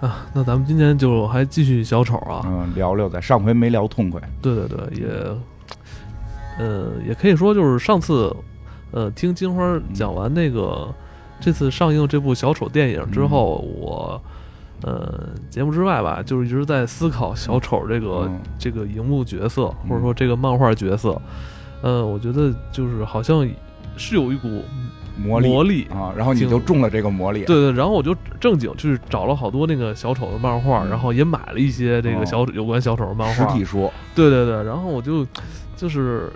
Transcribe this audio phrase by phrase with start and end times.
[0.00, 5.08] 啊，那咱们今天就还继续小丑啊，嗯，聊聊在上回没聊痛快，对对对，也，
[6.58, 8.34] 呃，也可以说就是上次，
[8.92, 10.88] 呃，听金花讲完那个
[11.40, 14.22] 这次上映这部小丑电影之后，我，
[14.82, 18.40] 呃，节目之外吧，就是一直在思考小丑这个、嗯。
[18.56, 21.20] 这个荧幕角色，或者说这个漫画角色，
[21.82, 23.48] 呃，我觉得就是好像
[23.96, 24.62] 是有一股
[25.18, 25.86] 魔力魔力。
[25.90, 30.88] 啊，然后你就中了这个魔力，对对，然后我就正经去找了好多那个小丑的漫画，嗯。
[30.88, 32.20] 然后也买了一些这哦。
[32.20, 33.46] 个小、有关小丑的漫画。
[33.46, 35.26] 实体书，对对对，然后我就
[35.76, 36.32] 就是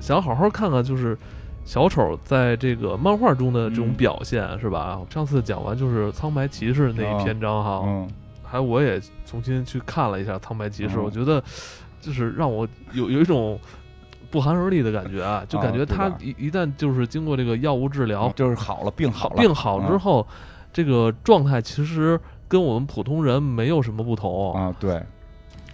[0.00, 1.16] 想好好看看，就是
[1.64, 3.94] 小丑在这个漫画中的这种嗯。
[3.94, 5.00] 表现，是吧？
[5.08, 8.08] 上次讲完就是苍白骑士那一篇章哈，嗯，
[8.42, 11.04] 还有我也重新去看了一下苍白骑士，嗯。
[11.04, 11.42] 我觉得
[12.00, 13.58] 就是让我有有一种。
[14.34, 20.26] 不寒而栗的感觉啊，就感觉他一一旦就是经过这个药物治疗，就是好了，病好了，病好之嗯后，
[20.72, 25.00] 这个状态其实跟我们普通人没有什么不同，啊，对，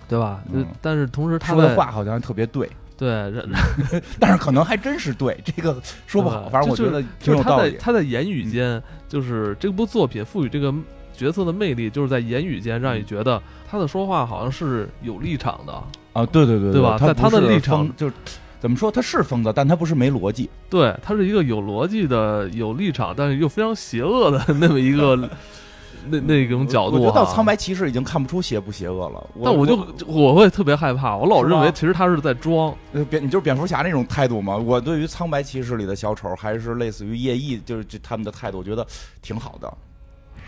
[0.07, 0.43] 对吧？
[0.83, 3.33] 但是同时他说的话好像特别对，对，
[4.21, 7.71] 但是可能还真是对，这个说不好，反正我觉得就是他挺有道理。
[7.71, 10.71] 他在他在言语间，就是这部作品赋予这个
[11.15, 15.73] 角色的魅力，就是在言语间让你觉得他的说话好像是有立场的，
[16.13, 16.97] 啊，对对对对吧？
[16.99, 18.13] 他在他的立场就是
[18.61, 20.49] 怎么说，他是疯子，但他不是没逻辑。
[20.69, 25.17] 对，他是一个有逻辑的、有立场，但是又非常邪恶的那么一个
[26.09, 26.99] 那那种角度、啊。
[27.01, 29.27] 我觉得到苍白骑士已经看不出邪不邪恶了。
[29.43, 32.75] 但我就我会特别害怕，我老认为其实他是在装。
[32.93, 34.57] 呃蝙，你就是蝙蝠侠那种态度嘛。
[34.57, 38.87] 我对于苍白骑士里的小丑，还是类似于夜翼，就是这他们的态度，我觉得
[39.23, 39.73] 挺好的。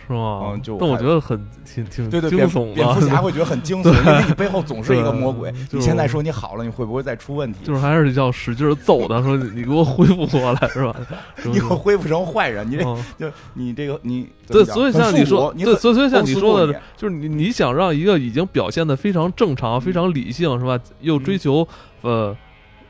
[0.06, 0.50] 是吗？
[0.52, 2.74] 嗯就但我觉得很挺挺对对，惊悚的。
[2.74, 5.78] 蝙蝠侠会觉得很惊悚，因为 你背后总是一个魔鬼对。
[5.78, 7.60] 你现在说你好了，你会不会再出问题？
[7.64, 10.94] 就是还是要使劲揍他，说你你给我恢复过来，是吧？
[11.44, 20.78] 你给我恢复成坏人，你这嗯 就你这个你对，所以像你说，对，所以所以像你说的就是你你想让一个已经表现的非常正常、非常理性，是吧？
[21.00, 21.66] 又追求
[22.02, 22.36] 呃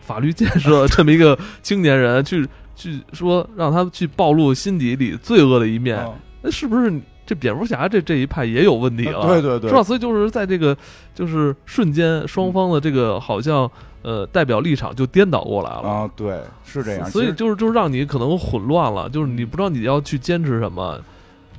[0.00, 6.92] 法律建设这么一个青年人，去去说让他去暴露心底里罪恶的一面，嗯那是不是
[7.24, 9.20] 这蝙蝠侠这这一派也有问题了？
[9.20, 9.82] 啊对对对是吧？
[9.82, 10.76] 所以就是在这个
[11.14, 13.70] 就是瞬间，双方的这个好像
[14.02, 15.88] 呃代表立场就颠倒过来了。
[15.88, 17.08] 啊，对，是这样。
[17.08, 21.00] 所以就是就是让你可能混乱了，就是你不知道你要去坚持什么。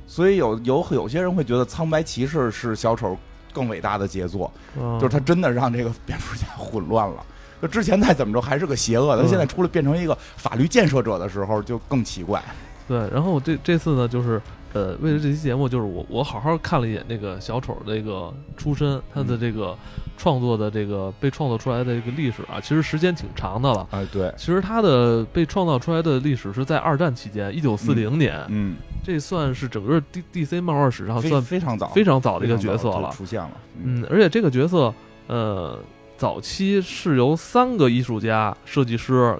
[0.06, 3.16] 所以有有有些人会觉得苍白骑士是小丑
[3.52, 7.24] 更伟大的杰作，嗯就是他真的让这个蝙蝠侠混乱了。
[7.62, 12.42] 就之前再怎么着还是个邪恶的，现在出来变成一个法律建设者的时候，就更奇怪。
[12.86, 14.40] 对，然后这这次呢，就是
[14.74, 19.74] 呃，为了这期节目，就是我我好好看了一眼那个小丑的这个出身，他的这个
[20.18, 23.86] 创作的这个被创作出来的这个历史啊，其实时间挺长的了。
[23.92, 28.74] 哎，对，其实他的被创造出来的历史是在二战期间，一九四零年，嗯，
[29.04, 33.10] 这算是整个 D D C 漫画史上算非常早，非常早的一个角色了。
[33.12, 33.52] 出现了。
[33.80, 34.92] 嗯，而且这个角色，
[35.28, 35.78] 呃，
[36.16, 39.38] 早期是由三个艺术家、设计师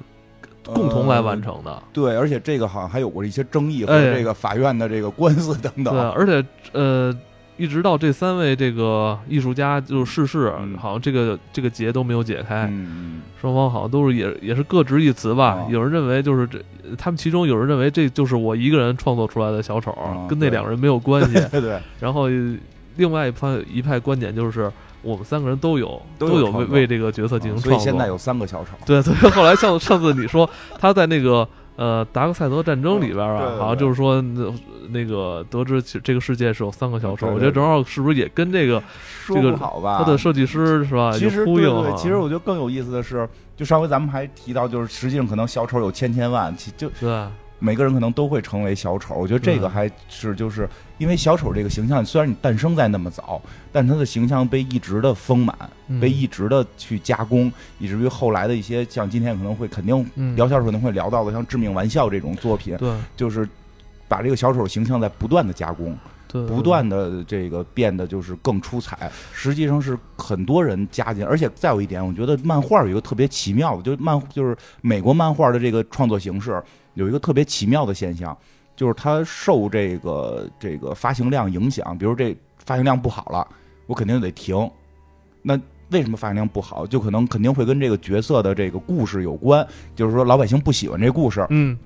[0.64, 1.82] 共同来完呃成的。
[1.92, 7.14] 对，而且这个好像还有过一些争议和哎这个法院的这个官司等等对，而且呃，
[7.56, 15.58] 一直到这三位这个艺术家就是逝世，嗯好像这个这个结都没有解开，嗯双方好像都是也也是各执一词吧。
[15.60, 16.58] 哦有人认为就是这，
[16.96, 21.38] 他们其中有人认为这就是我一个人创作出来的小丑，哦跟那两个人没有关系。
[21.38, 22.28] 嗯，对对，然后
[22.96, 24.70] 另外一派一派观点就是，
[25.04, 25.86] 我们三个人都有
[26.18, 27.78] 有都有为为这个角色进行所创作。
[27.78, 28.70] 所以现在有三个小丑。
[28.86, 30.48] 对，所以后来像 上次你说
[30.78, 34.52] 他在那个呃达克赛德战争里边啊，好像就是说那
[34.90, 38.82] 那个得知其这个世界是有三个小丑，对对我觉得正好是不是也跟这个
[39.26, 39.98] 这个好吧？
[39.98, 41.82] 他的设计师是吧其实呼应啊？
[41.82, 47.24] 对对，其实我觉得更有意思的是，就上回咱们还提到，就是实际上可能小丑有千千万，其就对
[47.60, 49.14] 每个人可能都会成为小丑。
[49.14, 50.68] 我觉得这个嗯还是就是
[51.04, 53.38] 因为小丑这个形象，虽然你诞生在那么早，
[53.70, 55.54] 但他的形象被一直的丰满，
[55.88, 63.46] 嗯被一直的去加工，以至于后来的一些像今天可能会肯定嗯聊小丑可能会聊到的，像《致命玩笑》这种作品，对就是
[64.08, 65.94] 把这个小丑形象在不断的加工。
[66.26, 76.60] 对不断的这个变得就是更出彩，实际上是很多人加进，而且再有一点，我觉得漫画有一个特别奇妙的，就是漫就是美国漫画的这个创作形式
[76.94, 78.36] 有一个特别奇妙的现象，
[78.76, 83.46] 就是它受这个这个发行量影响，比如这发行量不好了，
[83.86, 84.68] 我肯定得停。
[85.42, 85.60] 那
[85.90, 86.86] 为什么发行量不好？
[86.86, 91.78] 就可能肯定会跟这个角色的这个故事有关，就是说老百姓不喜欢这故事，嗯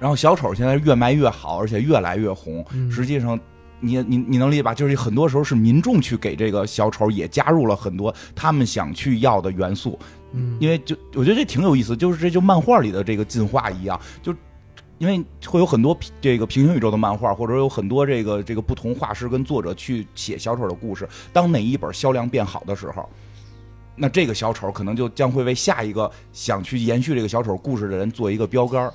[0.00, 2.64] 然后小丑现在越卖越好，而且越来越红。
[2.72, 3.38] 嗯实际上，
[3.78, 4.74] 你你你能理解吧？
[4.74, 9.96] 就是很多时候是民众去给这个小丑也加入了很多他们想去要的元素，
[10.32, 14.34] 嗯，因为就我觉得这挺有意思，就是这就漫画里的这个进化一样，就
[15.02, 21.08] 因为会有很多这个平行宇宙的漫画，或者有很多这个这个不同画师跟作者去写小丑的故事。
[21.32, 23.08] 当哪一本销量变好的时候，
[23.96, 28.94] 那这个小丑可能就将会为下一个想去延续这个小丑故事的人做一个标杆儿。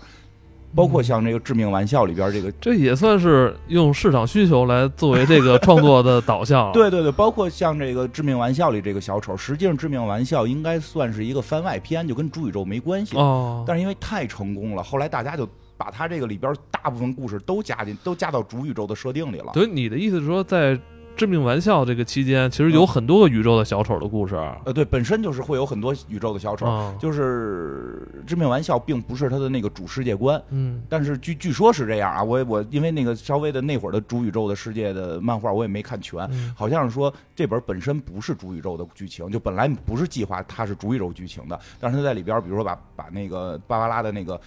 [0.74, 6.72] 包括像这个《致命玩笑》里边这个，这也算是用市场需求来作为这个创作的导向。
[6.74, 13.18] 对对对，包括像这个《致命玩笑》里这个小丑，实际上《致命玩笑》应该算是一个番外篇，就跟主宇宙没关系。
[13.18, 15.48] 哦，但是因为太成功了，后来大家就
[15.78, 19.54] 把他这个里边大部分故事都加进，都加到主宇宙的设定里了。
[19.54, 20.80] 所以，你的意思是说在。
[21.18, 24.36] 致命玩笑这个期间，其实有很多个宇宙的小丑的故事。
[24.66, 30.40] 呃，对，本身就是会有很多宇宙的小丑，就是致命玩笑并不是他的那个主世界观。
[30.52, 44.40] 嗯，但是据据说是这样啊，我我因为那个稍微的那会儿的主宇宙的世界的漫画我也没看全，好像是说这本本身不是主宇宙的剧情，就本来不是计划它是主宇宙剧情的，但是他在里边，比如说把把那个芭芭拉的那个。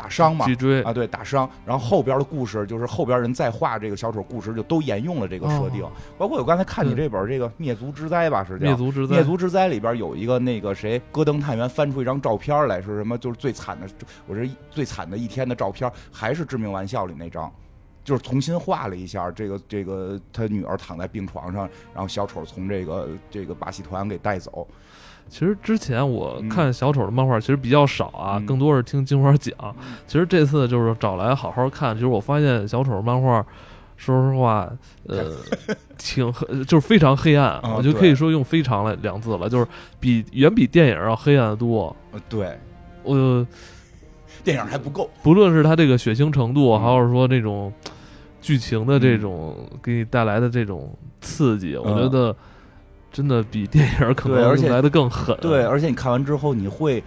[0.00, 0.46] 打伤嘛？
[0.46, 1.48] 脊椎啊，对，打伤。
[1.66, 5.84] 然后后边的故事就是后边人再画这个小丑故事，就都沿用了这个设定。
[6.16, 9.14] 包括我刚才看你这本这个《灭族之灾》吧，是叫《灭族之灾》。
[9.18, 13.18] 灭族之灾里边有一个那个谁，戈登探员翻出一张照片来，是什么？
[13.18, 13.86] 就是最惨的，
[14.26, 17.52] 我这最惨的一天的照片，还是《致命玩笑》里那张，
[18.02, 19.30] 就是重新画了一下。
[19.36, 24.66] 这个这个他女儿躺在病床上，然后小丑从这个这个把戏团给带走。
[25.30, 29.54] 其实之前我看小丑的漫画其实比较少啊，更多是听金花讲。
[30.08, 33.46] 其实这次就是找来好好看，其实我发现小丑漫画，
[33.96, 34.68] 说实话，
[35.06, 35.30] 呃，
[35.96, 36.32] 挺
[36.66, 39.66] 就是非常黑暗，我就可以说用“非常”来两字了，就是
[40.00, 41.94] 比远比电影要黑暗的多。
[42.28, 42.58] 对，
[43.04, 43.46] 我
[44.42, 47.72] 电影还不够，不论是它这个血腥程度，还是说这种
[48.40, 52.34] 剧情的这种给你带来的这种刺激，我觉得。
[53.12, 55.36] 真的比电影可能且来的更狠。
[55.40, 57.02] 对，而且你看完之后，你会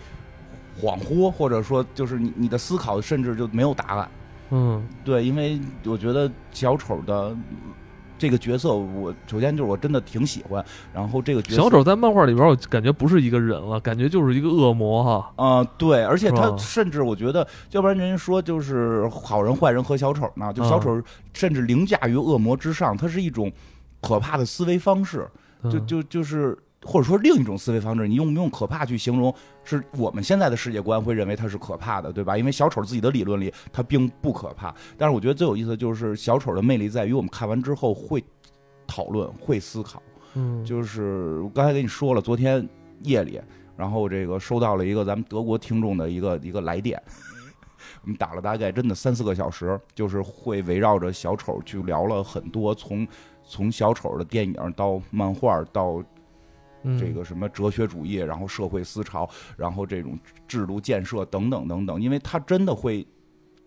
[0.82, 4.10] 恍惚，或者说就是你你的思考甚至就没有答案。
[4.50, 7.36] 嗯，对，因为我觉得小丑的
[8.20, 10.64] 这个角色，我首先就是我真的挺喜欢。
[10.94, 15.34] 然后这个小丑在漫画里边，我感觉不是一个人了，感觉就是一个恶魔哈。
[15.44, 21.02] 啊，对，而且他甚至我觉得，要不然人家说就是好人坏人和小丑呢，就小丑
[21.34, 23.52] 甚至凌驾于恶魔之上，它是一种
[24.02, 25.28] 可怕的思维方式。
[25.72, 29.34] 就就就是，或者说另一种思维方式，你用不用可怕去形容？
[29.64, 32.38] 是我们现在的世界观会认为它是可怕的，对吧？
[32.38, 34.76] 因为小丑自己的理论里，它并不可怕。
[34.98, 38.22] 但是我觉得最有意思的就是小丑的魅力在于，我们看完之后会
[38.86, 40.04] 讨论、会思考。
[40.34, 42.68] 嗯，就是我刚才跟你说了，昨天
[43.04, 43.40] 夜里，
[43.78, 47.02] 然后这个收到了一个咱们德国听众的一个一个来电，
[48.02, 53.08] 我们打了大概真的三四个小时，就是会围绕着小丑去聊了很多从。
[53.54, 56.04] 从小丑的电影到漫画到
[57.00, 60.18] 这个什么哲学主义，然后社会思潮，然后这种
[60.48, 63.06] 制度建设等等等等，因为它真的会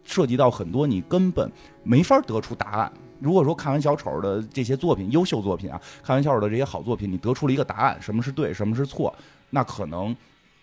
[0.03, 1.49] 涉及到很多你根本
[1.85, 2.93] 没法得出答案。
[3.21, 9.15] 如果说看完小丑的这些作品，优秀作品啊，看完小丑的这些好作品，你得出了一个答案，什么是对，什么是错，
[9.51, 10.15] 那可能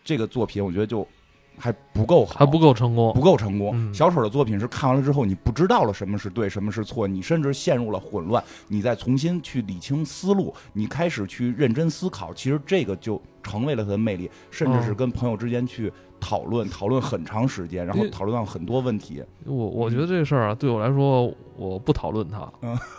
[0.04, 1.08] 这个作品我觉得就。
[1.58, 3.94] 还不够好，还不够成功，不够成功。
[3.94, 19.24] 小丑的作品是看完了之后，你不知道了什么是对，什么是错，你甚至陷入了混乱，你再重新去理清思路，你开始去认真思考，其实这个就成为了他的魅力，甚至是跟朋友之间去讨论，讨论很长时间，然后讨论到很多问题。
[19.46, 22.52] 我我觉得这事儿啊，对我来说，我不讨论它，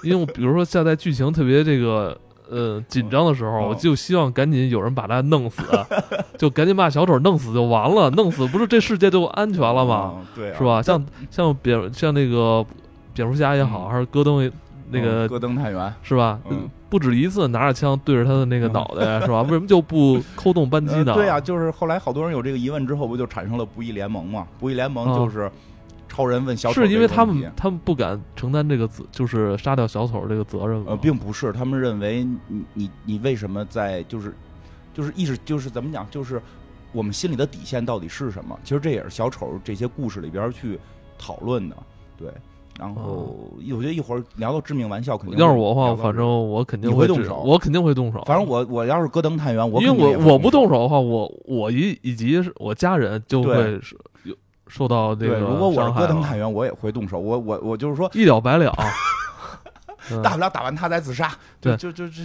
[0.03, 2.19] 因为比如说现在剧情特别这个。
[2.55, 5.63] 呃，紧张的时候，我就希望赶紧有人把他弄死，
[6.39, 10.15] 就赶紧把小丑弄死就完了，弄死不是这世界就安全了吗？
[10.37, 10.81] 对，是吧？
[10.81, 12.65] 像像蝙像那个
[13.13, 14.49] 蝙蝠侠也好，还是戈登
[14.91, 16.39] 那个戈登探员是吧？
[16.89, 19.43] 不止一次拿着枪对着他的那个脑袋是吧？
[19.43, 21.13] 为什么就不扣动扳机呢？
[21.15, 24.47] 对呀，就是后来好多人有这个疑问之后，不就产生了不义联盟嘛？
[24.61, 25.51] 不义联盟就是。
[26.15, 30.87] 超人问小丑，是因为他们他们不敢承担这个责，就是杀掉小丑这个责任吗？
[30.91, 34.33] 呃，并不是，他们认为你你你为什么在就是
[34.93, 36.41] 就是意识就是怎么讲，就是
[36.93, 38.57] 我们心里的底线到底是什么？
[38.63, 40.79] 其实这也是小丑这些故事里边去
[41.19, 41.77] 讨论的。
[42.17, 42.29] 对，
[42.79, 48.23] 然后我觉得一会儿聊到致命玩笑，肯定要是我的话，反正我肯定会动手，我肯定会动手。
[48.25, 53.81] 反正我我要是戈登探员，我因为我我不动手的话，我我以以及我家人就会有。
[54.77, 57.17] 受到这个，如果我是戈登探员，我也会动手。
[57.17, 58.75] 我我我就是说一了百了，
[60.21, 61.31] 大不了打完他再自杀。
[61.61, 62.23] 对，就就就。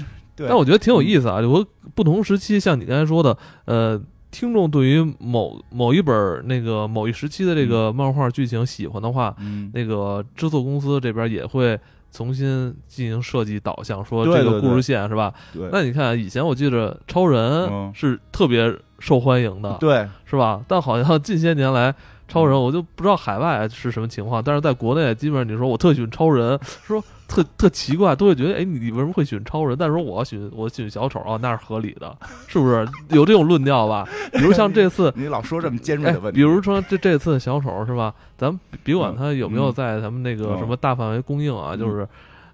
[0.48, 1.40] 但我觉得挺有意思啊！
[1.42, 1.64] 我
[1.94, 4.02] 不同时期，像你刚才说的，呃，
[4.32, 9.36] 听众对于某某一本那个某一时期的这个漫画剧情喜欢的话，
[9.74, 11.80] 那个制作公司这边也会
[12.10, 15.32] 重新进行设计导向，说这个故事线是吧？
[15.54, 20.64] 对那你看，以前我记得超人是特别受欢迎的，对，是吧？
[20.68, 21.94] 但好像近些年来。
[22.30, 29.76] 超人，我就不知道海外是什么情况，但是在国内基本上你说我特喜欢超人，说特特奇怪，都会觉得哎，你你为什么会喜欢超人？
[29.78, 32.16] 但是说我喜欢我喜欢小丑啊，那是合理的，
[32.48, 34.08] 是不是 有这种论调吧？
[34.32, 38.14] 比如像这次你老说这么尖锐哎的问，题，比如说这这次小丑是吧？
[38.38, 42.08] 咱们别管嗯他有没有在咱们那个嗯什么大范围供应啊，嗯就是，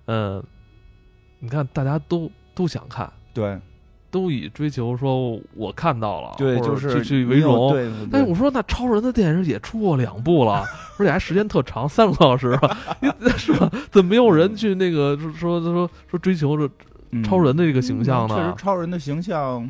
[0.05, 0.43] 嗯，
[1.39, 3.11] 你看大家都都想看。
[3.33, 3.59] 对
[4.15, 7.69] 都以追求说我看到了，对，就是去去为荣。
[7.73, 10.63] 对，但是我说那超人的电影也出过两部了，
[10.97, 12.57] 而且还时间特长，三个多小时，
[13.03, 13.69] 你是吧？
[13.91, 16.69] 怎么没有人去那个说说说说追求这
[17.11, 18.53] 嗯超人的这个形象呢确实？
[18.57, 19.69] 超人的形象，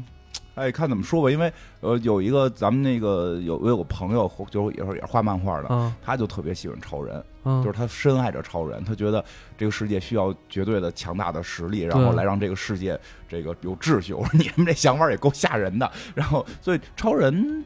[0.54, 1.32] 哎，看怎么说吧。
[1.32, 9.24] 因为呃，有一个咱们那个有我有个朋友，就是也是也是画漫画的，啊他就特别喜欢超人，啊，就是他深爱着超人，他觉得
[9.58, 13.00] 这个世界需要绝对的强大的实力，然后来让这个世界
[13.30, 14.12] 这个有秩序。
[14.12, 15.90] 我说你们这想法也够吓人的。
[16.14, 17.64] 然后，所以超人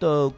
[0.00, 0.32] 的。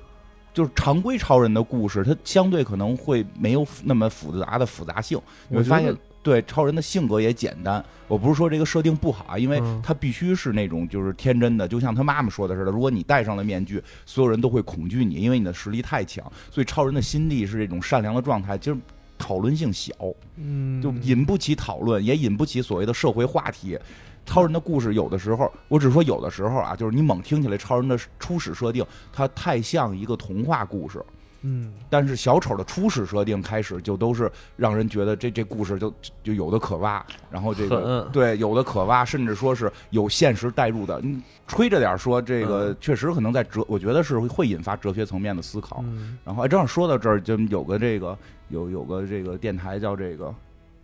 [0.52, 5.16] 就是常规超人的故事，它相对可能会没有那么复杂的复杂性。
[5.46, 7.84] 你会我发现，对超人的性格也简单。
[8.08, 16.24] 我不是说这个设定不好啊，因为嗯他必须是那种就是天真的，就像他妈妈说的似的，如果你戴上了面具，所有人都会恐惧你，因为你的实力太强。
[16.50, 18.80] 所以超人的心地是这种善良的状态，就是
[19.16, 19.92] 讨论性小，
[20.36, 23.78] 嗯，就引不起讨论，也引不起所谓的社会话题。
[24.26, 31.02] 超人的故事有的时候，我只说有的时候啊，就是你猛听起来，超人的初始设定，它太像一个童话故事。
[31.42, 31.72] 嗯。
[31.88, 35.92] 但是小丑的初始设定开始就都是让人觉得这这故事就
[36.22, 41.00] 就有的可挖，然后这个对有的可挖，甚至说是有现实代入的。
[41.02, 42.76] 嗯，吹着点说，这个嗯。
[42.80, 45.82] 确实可能在哲，我觉得是会会引发哲学层面的思考。
[45.86, 46.18] 嗯。
[46.24, 48.16] 然后哎，正好说到这儿，就有个这个
[48.48, 50.34] 有有个这个电台叫这个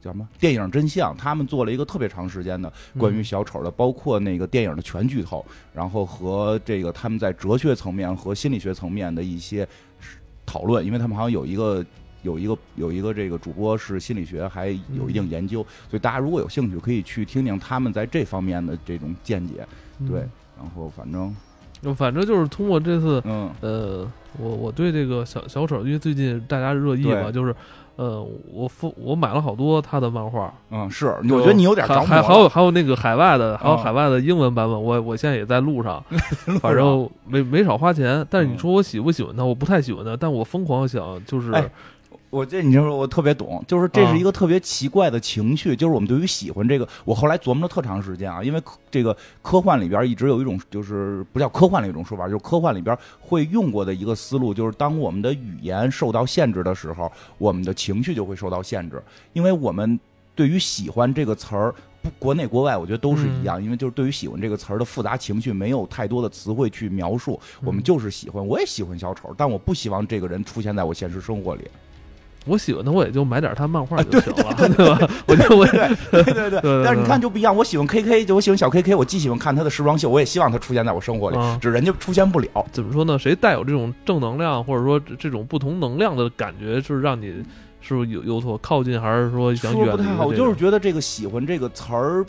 [0.00, 0.28] 叫什么？
[0.38, 9.66] 电影真相，他们做了一个特别长时间的关于小丑的，包括那个电影的全剧透，然后和这个他们在哲学层面和心理学层面的一些
[10.46, 11.84] 讨论，因为他们好像有一个。
[12.22, 14.66] 有一个有一个这个主播是心理学，还
[14.98, 19.64] 有一定研究，所以大家如果有兴趣，可以去听听他们在这方面的这种见解。
[20.00, 20.20] 嗯对，
[20.58, 21.36] 然后反正嗯
[21.94, 27.54] 反正就是通过这次嗯，呃，我我对这个小小丑，因为最近大家热议嘛，就是
[27.96, 36.02] 呃，我付我买了好多他的漫画，嗯，是，我觉得你有点着魔还还有还有那个海外的，还有嗯海外的英文版本，我我现在也在路上，
[36.60, 38.26] 反正没没少花钱。
[38.28, 41.70] 但是你说我喜不喜欢他，我不太喜欢他，但我疯狂想就是哎
[42.30, 59.02] 我这你就说我特别懂，就是这啊是一个特别奇怪的情绪，就是我们对于喜欢这个，我后来琢磨了特长时间啊，因为科这个科幻里边一直有一种就是不叫科幻的一种说法，就是科幻里边会用过的一个思路，就是当我们的语言受到限制的时候，我们的情绪就会受到限制，
[59.32, 59.98] 因为我们
[60.34, 61.74] 对于喜欢这个词儿。
[62.02, 68.46] 不，国内国外我觉得都是一样，因为就是对于喜欢这个词儿的复杂情绪，没有太多的词汇去描述，我们嗯就是喜欢。
[68.46, 71.62] 我也喜欢小丑，但我不希望这个人出现在我现实生活里。
[72.46, 75.10] 我喜欢它，我也就买点他漫画啊就行了， 对吧？
[75.26, 75.72] 我就我也
[76.10, 82.48] 对对对对但是你看就不一样，我喜欢 KK，就我喜欢小 KK，我既喜欢看他的时装秀，我也希望他出现在我生活里，啊只是人家出现不了。
[82.72, 83.18] 怎么说呢？
[83.18, 87.44] 谁带有这种正能量，或者说这这种不同能量的感觉，是让你
[87.80, 92.24] 是不是有有所靠近，还是说想远离说不太好，我就是觉得这个喜欢这个词儿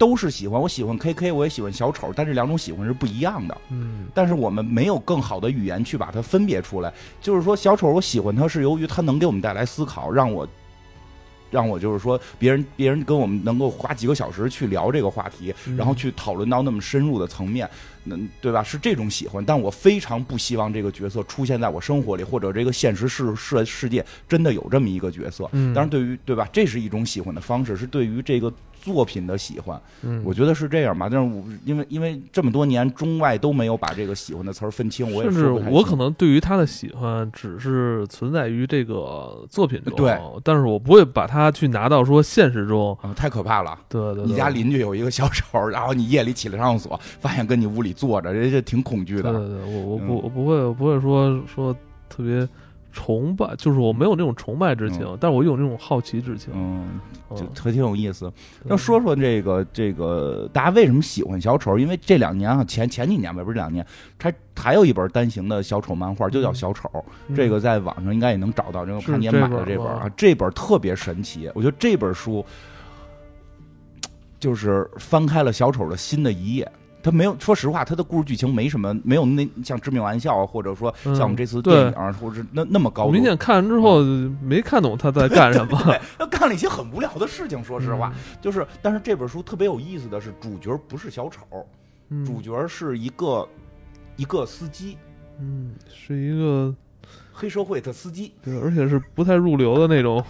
[0.00, 3.54] 都是喜欢，我喜欢 KK，我也喜欢小丑，但这两种喜欢是不一样的。
[3.68, 6.90] 嗯但是我们没有更好的语言去把它分别出来。
[7.20, 10.48] 就是说，小丑我喜欢他是由于他能给我们带来思考，让我。
[11.52, 17.68] 让我就是说，别人别人跟我们能够花几个小时去聊这个话题，嗯然后去讨论到那么深入的层面，
[18.04, 18.62] 嗯，对吧？
[18.62, 25.48] 是这种喜欢，但我非常不希望这个角色出现在我生活里，或者这个现实世世世界真的有这么一个角色。
[25.50, 29.80] 嗯，当然，对于对吧，这是一种喜欢的方式，是对于这个作品的喜欢。
[30.02, 31.08] 嗯我觉得是这样吧。
[31.10, 43.78] 但是我因为因为这么多年中外都没有把这个喜欢的词儿分清，我也甚至说不太清我可能对于他的喜欢只是存在于这个作品中，对，但是我不会把它去拿到说现实中，啊、太可怕了。
[43.88, 49.32] 对对对，你家邻居有一个小丑，然后你夜里起来上厕所，发现跟你屋里坐着，人家挺恐惧的。
[49.32, 51.74] 对对对，我我不嗯我不会我不会说说
[52.08, 52.48] 特别
[52.92, 56.52] 崇拜，就是我没有那种崇拜之情，嗯但是我有那种好奇之情。
[56.54, 57.00] 嗯，
[57.36, 58.32] 就嗯特挺有意思。
[58.62, 61.78] 对要说说这个这个，大家为什么喜欢小丑？
[61.78, 63.86] 因为这两年啊，前前几年吧，不是两年，
[64.18, 66.88] 还还有一本单行的小丑漫画，就叫《小丑》。
[67.28, 71.50] 嗯这个在网上应该也能找到，这个是潘年买的这本吗这本啊，这本特别神奇。
[71.54, 72.44] 我觉得这本书
[74.38, 76.70] 就是翻开了小丑的新的一页。
[77.02, 83.04] 他没有，说实话，他的故事剧情没什么，没有那像致命玩笑啊，或者说像我们这次电影啊，或者是那那么高。
[83.04, 84.02] 我明显看完之后
[84.42, 85.80] 没看懂他在干什么。
[85.86, 87.62] 对，他干了一些很无聊的事情。
[87.64, 91.40] 说实话，就是，但是这本书特别有意思的是，主角不是小丑，
[92.08, 93.48] 嗯，主角是一个
[94.16, 94.96] 一个司机。
[95.42, 96.74] 嗯是一个
[97.32, 100.22] 黑社会的司机，对，而且是不太入流的那种，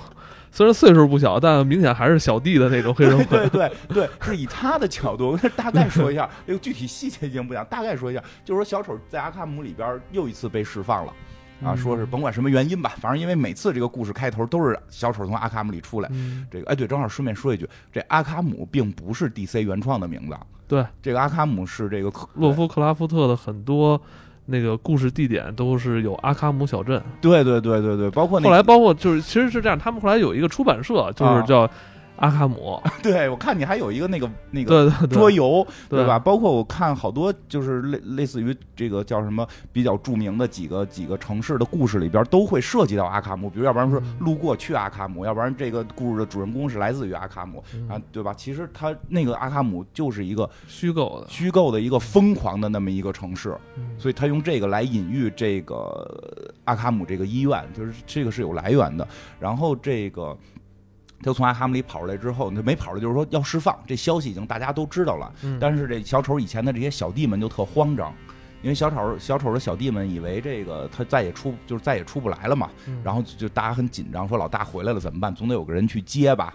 [0.50, 3.24] 虽然岁数不小，但明显还是小弟的那种黑社会。
[3.24, 11.12] 对对对，是以他的角度， 大概说一下，这个具体细节已经不讲，大概说一下，就是说小丑在阿卡姆里边又一次被释放了。
[11.62, 16.10] 啊，说是甭管什么原因吧，反正因为每次这个故事开头都是小丑从阿卡姆里出来。
[16.50, 20.34] 这个，哎，对，正好顺便说一句，这阿卡姆并不是 DC 原创的名字。
[20.66, 24.00] 对，这个阿卡姆是这个洛夫克拉夫特的很多
[24.50, 27.02] 那个故事地点都是有阿卡姆小镇。
[27.20, 31.70] 对对对对对，包括后来包括就是其实是这样，他们后来有一个出版社，就是叫。
[32.20, 36.18] 阿卡姆， 对我看你还有一个那个那个桌游，对吧？
[36.18, 48.34] 包括我看好多就是类类似于这个叫什么比较著名的几个几个城市的故事里边都会涉及到阿卡姆，比如要不然说路过去阿卡姆，要不然这个故事的主人公是来自于阿卡姆啊，对吧？
[48.34, 53.56] 其实他那个阿卡姆就是一个虚构的虚构的一个疯狂的那么一个城市，
[53.96, 56.06] 所以他用这个来隐喻这个
[56.64, 59.08] 阿卡姆这个医院，就是这个是有来源的。
[59.38, 60.36] 然后这个。
[61.22, 63.78] 他从阿哈姆里跑出来之后，他没跑出来，就是说要释放。
[63.86, 65.32] 这消息已经大家都知道了。
[65.60, 68.12] 但是这小丑以前的这些小弟们就特慌张，
[68.62, 72.70] 因为小丑小丑的小弟们以为这个他再也出就是再也出不来了嘛。
[73.04, 75.34] 然后就大家很紧张，说老大回来了怎么办？
[75.34, 76.54] 总得有个人去接吧，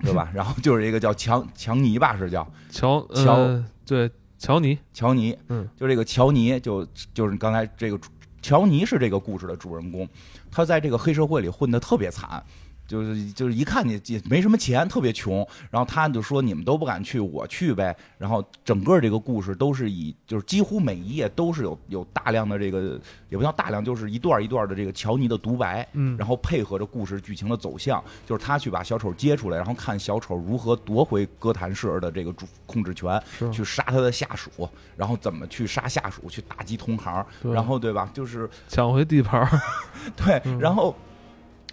[0.00, 0.30] 对吧？
[0.34, 7.98] 然后就是一个叫强强尼吧，是叫 乔乔对乔尼乔尼，嗯，就这个乔尼就就是刚才这个
[8.42, 10.06] 乔尼是这个故事的主人公，
[10.50, 12.44] 他在这个黑社会里混得特别惨。
[12.92, 15.36] 就是就是一看你也没什么钱，特别穷，
[15.70, 17.96] 然后他就说你们都不敢去，我去呗。
[18.18, 33.18] 然后整个这个故事都是以就是几乎每一页都是有有大量的这个也不叫大量，就是一段一段的这个乔尼的独白，嗯，然后配合着故事剧情的走向，就是他去把小丑接出来，然后看小丑如何夺回哥谭市的这个主控制权，
[33.50, 34.68] 去杀他的下属，
[34.98, 38.10] 然后怎么去杀下属，去打击同行，然后对吧？
[38.12, 39.48] 就是抢回地盘
[40.14, 40.94] 对，然后。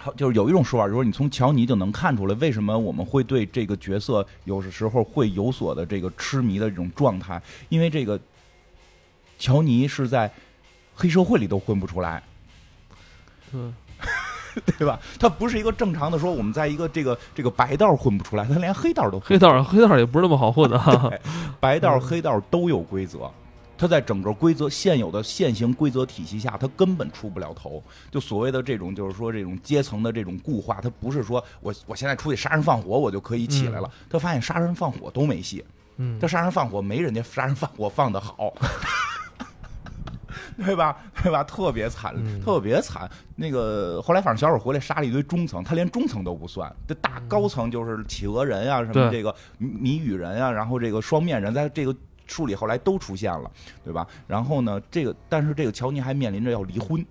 [0.01, 8.17] 好，就是有一种说法，就是你从乔尼就能看出来，为什么我们会对这个角色有的时候会有所的这个痴迷的这种状态，因为这个
[9.37, 10.31] 乔尼是在
[10.95, 12.23] 黑社会里都混不出来，
[13.51, 13.73] 嗯，
[14.77, 14.97] 对吧？
[15.19, 21.21] 他不是一个正常的说，我们在一个这个这个白道混不出来，他连黑道都黑道黑道也不是那么好混 的，
[21.59, 23.29] 白道黑道都有规则。
[23.79, 27.81] 他在整个规则现有的现行规则体系下，他根本出不了头。
[28.11, 33.89] 就所谓的这种，就是说这种阶层的这种固化，他不是说我我现在出去杀人放火，我就可以起来了。
[34.09, 35.63] 他发现杀人放火都没戏，
[35.95, 38.53] 嗯，他杀人放火没人家杀人放火放的好，
[40.61, 40.97] 对吧？
[41.23, 41.41] 对吧？
[41.45, 42.13] 特别惨，
[42.43, 43.09] 特别惨。
[43.37, 51.95] 那个后来反正小丑回来杀了一堆中层，他连中层都不算，这大高层就是企鹅人啊，什么这个谜语人啊，然后这个双面人，在这个。
[52.29, 53.51] 处理后来都出现了，
[53.83, 54.07] 对吧？
[54.27, 57.05] 然后呢，这个但是这个乔尼还面临着要离婚，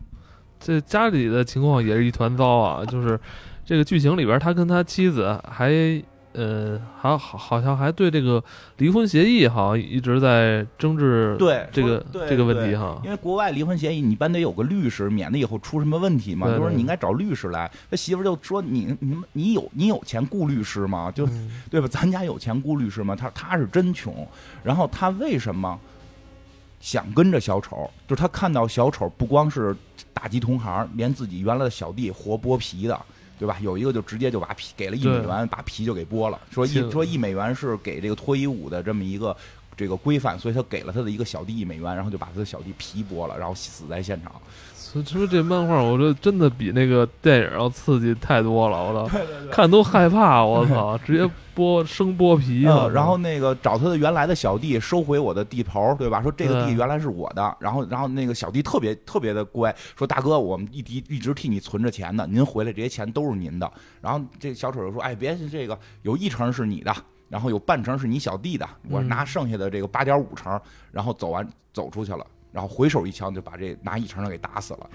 [0.58, 2.84] 这家里的情况也是一团糟啊。
[2.86, 3.20] 就是
[3.64, 6.02] 这个剧情里边，他跟他妻子还。
[6.38, 8.42] 呃，还好，好像还对这个
[8.76, 11.34] 离婚协议，好像一直在争执。
[11.36, 16.46] 对这个这个问题哈，因为国外离婚协议，你一般得有个律师，免得以后出什么问题嘛。
[16.46, 17.68] 就是你应该找律师来。
[17.90, 21.10] 他媳妇就说：“你你你有你有钱雇律师吗？
[21.10, 21.28] 就
[21.68, 21.88] 对吧？
[21.88, 24.24] 咱家有钱雇律师吗？”他他是真穷。
[24.62, 25.76] 然后他为什么
[26.78, 27.90] 想跟着小丑？
[28.06, 29.74] 就是他看到小丑不光是
[30.12, 32.96] 打击同行，连自己原来的小弟活剥皮的。
[33.38, 33.56] 对吧？
[33.60, 36.40] 有一个就直接就把皮给了一美元，把皮就给剥了。
[36.50, 39.36] 说一说一美元是给这个脱衣舞的这么一个
[39.76, 44.32] 这个规范，所以他给了他的一个小弟一美元，然后就把他的小弟皮剥了，然后死在现场。
[44.90, 48.82] 所以说这漫画，我觉得真的比那个电影要刺激太多了。
[48.82, 49.18] 我操，
[49.50, 50.42] 看都害怕。
[50.42, 52.88] 我操，直接剥生剥皮啊！
[52.88, 56.22] 然后那个找他的原来的小弟收回我的地头，对吧？
[56.22, 57.54] 说这个地原来是我的。
[57.60, 63.70] 然后，然后那个小弟特别特别的乖，说大哥，我们一直一直替你存着钱呢，您回来这些钱都是您的。
[64.00, 66.94] 然后这小丑就说：“哎，别这个有一成是你的，
[67.28, 70.58] 然后有半成是你小弟的，我拿剩下的这个八点五成，
[70.90, 72.24] 然后走完走出去了。”
[72.58, 74.90] 然后回手一枪就把这拿一成的给打死了，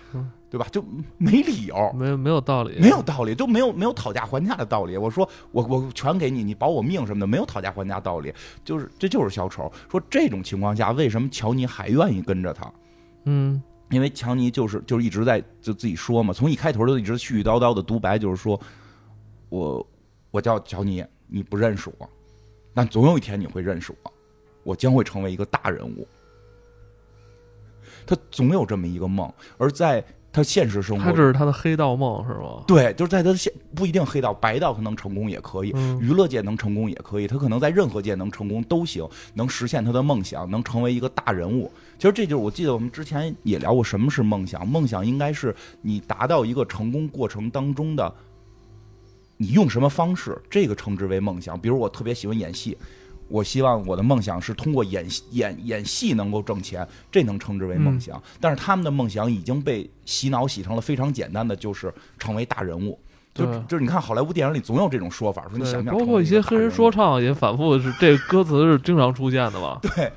[0.49, 0.67] 对吧？
[0.69, 0.83] 就
[1.17, 4.97] 没理由，没有没有道理，没有道理，就没有没有讨价还价的道理。
[4.97, 8.33] 我说我我全给你，你保我命什么的，没有讨价还价道理。
[8.65, 9.71] 就是这就是小丑。
[9.89, 12.69] 说这种情况下，为什么乔尼还愿意跟着他？
[13.23, 18.59] 嗯，因为乔尼就是就是一直在就自己说嘛，从一开头就一直絮絮叨叨的独白，就是说
[19.47, 19.87] 我
[20.31, 22.09] 我叫乔尼，你不认识我，
[22.73, 24.13] 但总有一天你会认识我，
[24.63, 26.05] 我将会成为一个大人物。
[28.05, 32.63] 他总有这么一个梦，而在他现实生活他这是他的黑道梦是吗？
[32.65, 41.71] 对，就是在他的现不一定黑道白道他能成功也可以，嗯娱乐界能成功也可以，他可能在任何界能成功都行，能实现他的梦想，能成为一个大人物。
[41.99, 48.11] 其实这就是我记得我们之前也聊过什么是梦想，梦想应该是你达到一个成功过程当中的，
[49.37, 51.59] 你用什么方式，这个称之为梦想。
[51.59, 52.75] 比如我特别喜欢演戏。
[53.33, 58.21] 我希望我的梦想是通过演戏演演戏能够挣钱，这能称之为梦想。
[58.39, 62.99] 但是他们的梦想已经被洗脑洗成了非常简单的，就是成为大人物。
[63.33, 69.79] 就就是你看好莱坞电影里总有这种说法，说你想，不想包括一些黑人说唱，也反复是这歌词是经常出现的吧？
[69.81, 70.11] 对，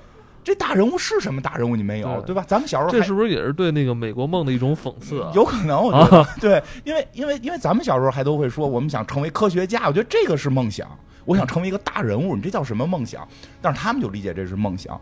[0.44, 1.74] 这大人物是什么大人物？
[1.74, 2.44] 你没有，对对吧？
[2.46, 5.32] 咱们小时候这是不是也是对那个美国梦的一种讽刺啊？
[5.34, 10.86] 有可能，我觉得、 对，因为因为因为咱们小时候还都会说，我们想成为科学家，我觉得这个是梦想。
[11.26, 13.28] 我想成为一个大人物，你这叫什么梦想？
[13.60, 14.98] 但是他们就理解这是梦想，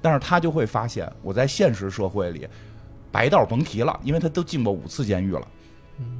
[0.00, 2.46] 但是他就会发现，我在现实社会里，
[3.10, 5.48] 白道甭提了，因为他都进过五次监狱了，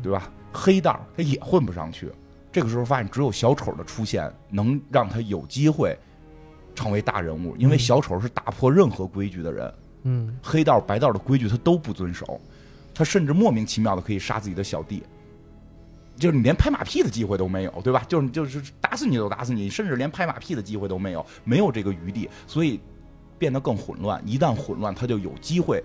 [0.02, 0.28] 对吧？
[0.52, 2.10] 黑道他也混不上去。
[2.50, 5.98] 这个时候发现，只有小丑的出现能让他有机会
[6.74, 9.74] 成为大人物，因为嗯小丑是打破任何规矩的人。
[10.04, 12.40] 嗯，黑道、白道的规矩他都不遵守，
[12.92, 15.02] 他甚至莫名其妙的可以杀自己的小弟，
[16.22, 18.04] 就是你连拍马屁的机会都没有，对吧？
[18.08, 22.80] 就是就是打死你都打死你，甚至连拍马屁的机会都没有，没有这个余地，所以
[23.38, 24.22] 变得更混乱。
[24.24, 25.82] 一旦混乱，他就有机会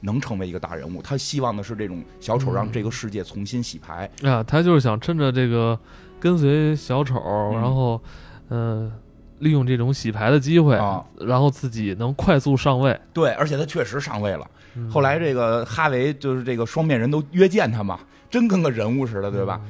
[0.00, 1.02] 能成为一个大人物。
[1.02, 4.10] 他希望的是这种小丑让这个世界重新洗牌。
[4.22, 5.78] 啊，他就是想趁着这个
[6.18, 8.00] 跟随小丑，嗯然后
[8.48, 8.92] 嗯、呃
[9.40, 12.98] 利用这种洗牌的机会，啊然后自己能快速上位。
[13.12, 14.48] 对，而且他确实上位了。
[14.76, 17.98] 嗯后来这个哈维就是这个双面人都约见他嘛，
[18.34, 19.60] 真跟个人物似的，对吧？？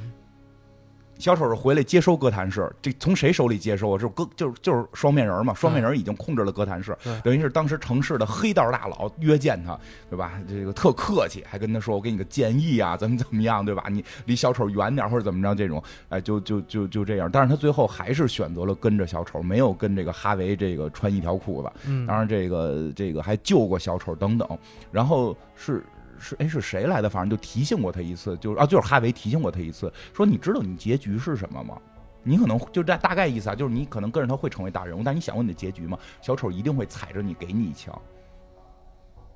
[1.18, 3.98] 小丑是回来接收哥谭市，这从谁手里接收啊？
[3.98, 5.52] 就是哥，就是就是双面人嘛。
[5.52, 10.32] 双面人已经控制了哥谭市，对等于是当时城市的黑道大佬约见他，对吧？
[10.48, 13.84] 这个特客气，还跟他说：“我给你个建议啊，怎么怎么样，对吧？
[13.90, 17.30] 你离小丑远点或者怎么着，这种，哎，就就就就这样。
[17.30, 21.70] 但是他最后还是选择了跟着小丑，没有跟这个哈维这个穿一条裤子。
[21.86, 24.48] 嗯，当然，这个这个还救过小丑等等。
[24.90, 25.84] 然后是
[26.24, 27.10] 是哎是谁来的？
[27.10, 31.76] 反正就提醒过他一次，就是啊就是哈维提醒过他一次，说你知道你结局是什么吗？
[32.22, 35.98] 你可能就大大概意思啊，就是你可能跟着他会成为大人物，但你想过你的结局吗？
[36.22, 37.94] 小丑一定会踩着你给你一枪，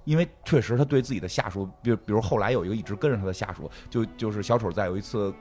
[0.05, 5.33] 因为确实他对自己的下属，比如比如后来有一个一直跟着他的下属，就就是小丑在有一次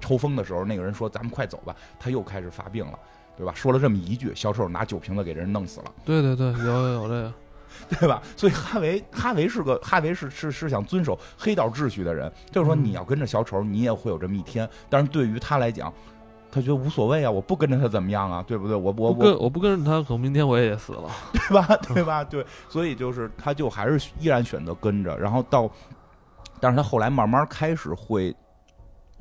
[0.00, 2.98] 抽风的时候，那个人说咱们快走吧，他又开始发病了。
[3.36, 3.52] 对吧？
[3.54, 5.92] 说了这么一句，小丑拿酒瓶子给人弄死了。
[6.06, 7.32] 对对对，有有有这个，
[7.88, 8.22] 对吧？
[8.36, 14.68] 所以哈维，哈维是个哈维是是是想遵守黑道秩序的人，就是说嗯你要跟着小丑，你也会有这么一天。
[14.88, 15.92] 但是对于他来讲，
[16.50, 18.44] 他觉得无所谓啊，我不跟着他怎么样啊？
[18.46, 18.76] 对不对？
[18.76, 21.10] 我我我，跟我不跟着他，可能明天我也死了。
[21.32, 21.76] 对吧？
[21.94, 22.24] 对吧？
[22.24, 25.70] 对，所以就是他就还是依然选择跟着，然后到，
[26.60, 28.34] 但是他后来慢慢开始会。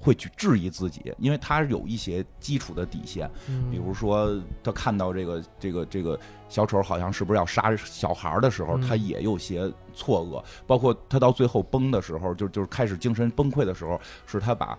[0.05, 10.43] 会去质疑自己，因为他有一些基础的底线，嗯比如说他看到这个这个这个小丑好像是不是要杀小孩的时候，嗯他也有些错愕。
[10.67, 14.77] 包括他到最后崩的时候，就就是开始精神崩溃的时候，是他把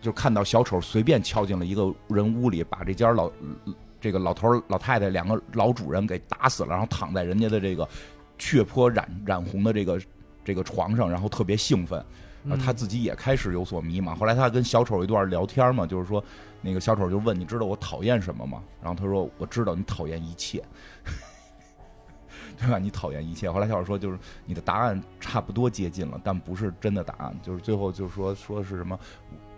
[0.00, 3.28] 就看到小丑随便敲进了一个人屋里，把这家老
[4.00, 7.88] 这个老头老太太两个老主人给打死了，然后躺在人家的这个
[8.38, 10.00] 血泊染染红的这个
[10.44, 12.00] 这个床上，然后特别兴奋。
[12.54, 14.14] 他自己也开始有所迷茫。
[14.14, 16.22] 后来他跟小丑一段聊天嘛，就是说，
[16.60, 18.62] 那个小丑就问你知道我讨厌什么吗？
[18.82, 20.62] 然后他说我知道你讨厌一切，
[22.58, 22.78] 对吧？
[22.78, 23.50] 你讨厌一切。
[23.50, 27.34] 后来小丑说就是你的答案差不多接近了，但不是真的答案。
[27.42, 28.98] 就是最后就是说说是什么，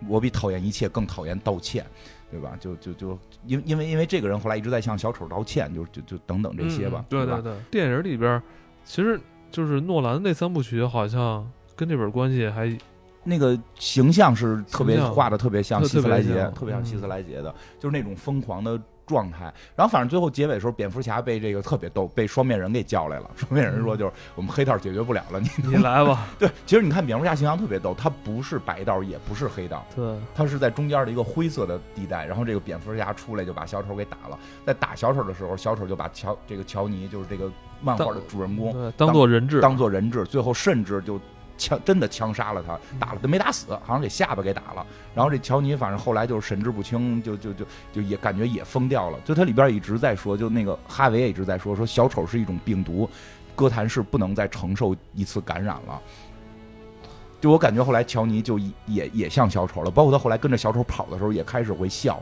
[0.07, 1.85] 我比讨厌一切更讨厌道歉，
[2.31, 2.57] 对吧？
[2.59, 8.41] 就就就因因为因为这个人后来一直在向小丑道歉，就就就等等这些吧，嗯对吧对对，电影里边
[8.83, 9.19] 其实
[9.51, 12.77] 就是诺兰那三部曲，好像跟这本关系还
[13.23, 19.53] 那个形象是特别画的特别像特希斯莱杰，特别像希斯莱杰的，就是那种疯狂的状态。
[19.77, 23.29] 然后反正最后结尾的时候，蝙蝠侠被这个特别逗，被双面人给叫来了。
[23.35, 26.49] 双面人说就是我们黑道解决不了了，你你来吧， 对。
[26.65, 32.25] 其实你看蝙蝠侠形象特别逗，他不是白道，也不是黑道，对，他是在中间的一个灰色的地带。
[32.25, 41.19] 然后这个蝙蝠侠出来就把小丑给打了，在打小丑的时候，小丑就把乔这个乔尼就是这个漫画的主人公对，当做人质，当做人质，最后甚至就
[41.59, 44.85] 枪真的枪杀了他，打了他没打死，好像给下巴给打了。
[45.13, 49.19] 然后这乔尼反正后来就是神志不清，就就就就也感觉也疯掉了。
[49.25, 53.07] 就他里边一直在说，就那个哈维也一直在说，说小丑是一种病毒，
[53.55, 56.01] 哥谭市不能再承受一次感染了。
[57.41, 62.21] 就我感觉后来乔尼就也也像小丑了，包括他后来跟着小丑跑的时候也开始会笑。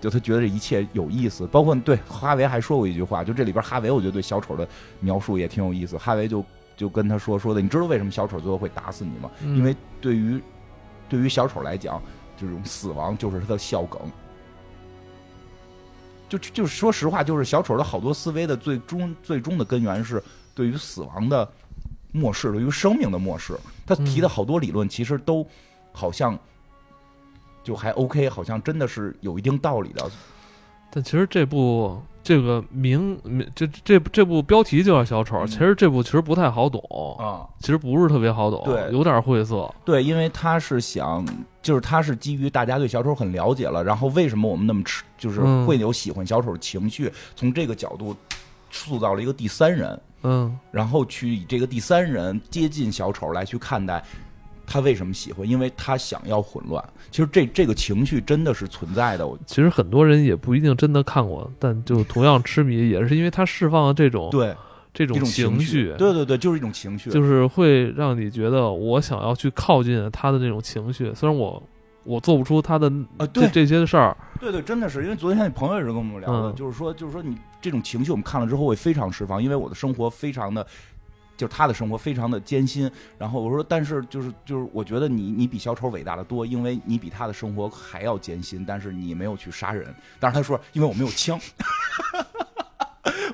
[0.00, 4.66] 就他觉得这一切有意思，包括对哈维还说过一句话，就这里边哈维我觉得对小丑的
[4.98, 5.96] 描述也挺有意思。
[5.96, 6.44] 哈维就
[6.76, 9.30] 就跟他说说的，你知道为什么小丑最后会打死你吗？
[9.42, 10.42] 嗯因为对于
[11.08, 12.02] 对于小丑来讲，
[12.36, 14.00] 这种死亡就是他的笑梗。
[16.28, 20.22] 就就就是说实话，就是小丑的好多思维的最终最终的根源是
[20.54, 21.46] 对于死亡的
[22.10, 23.54] 漠视，对于生命的漠视。
[23.86, 25.46] 他提的好多理论其实都
[25.92, 26.38] 好像
[27.62, 30.10] 就还 OK，好像真的是有一定道理的。
[30.90, 36.80] 但其实这部这个名名这这这部标题就叫小丑，嗯其实这部其实不太好懂，
[37.18, 39.68] 啊，其实不是特别好懂，对有点晦涩。
[39.84, 41.26] 对，因为他是想，
[41.60, 45.66] 就是他是基于大家对小丑很了解了，然后为什么我们那么吃，就是嗯。
[45.66, 48.16] 会有喜欢小丑的情绪，从这个角度
[48.70, 50.58] 塑造了一个第三人，嗯。
[50.70, 54.02] 然后去以这个第三人接近小丑来去看待
[54.66, 56.82] 他为什么喜欢，因为他想要混乱。
[57.10, 64.54] 其实这这个情绪真的是存在的，我其实很多人也不一定真的看过，但就同样痴迷，也是因为他释放了这种对
[64.94, 71.62] 这种情绪，对对对，就是一种情绪，就是会让你觉得我想要去靠近他的这种情绪，虽然我
[72.04, 73.44] 我做不出他的啊，对。
[73.44, 76.54] 这这些事儿，对对，真的是，因为昨天那朋友也是跟我们聊的，嗯。
[76.54, 80.66] 就是说，就是说你这种情绪我们看了之后会非常释放，因为我的生活非常的，
[81.36, 82.90] 就是他的生活非常的艰辛。
[83.18, 89.94] 然后我说，但是就是就是，我觉得你你比小丑伟大的多，因为你比他的生活还要艰辛，但是你没有去杀人。
[90.18, 91.38] 但是他说，因为我没有枪。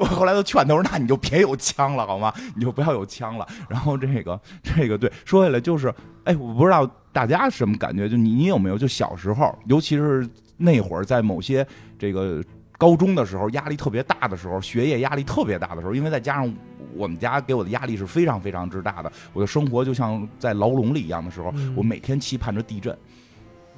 [0.00, 2.32] 我后来都劝他说：“那你就别有枪了，好吗？
[2.54, 5.92] 你就不要有枪了。”然后这个这个对，说起来就是，
[6.24, 11.66] 哎，我不知道大家什么感觉，就你你有没有就小时候，尤其是那会儿在某些
[11.98, 12.42] 这个
[12.78, 16.54] 高中的时候，压力特别大的时候，学业压力特别大的时候，因为再加上
[16.98, 22.96] 我们家给我的压力是非常非常之大的，我的生活就像在牢笼里一样的时候，嗯我每天期盼着地震。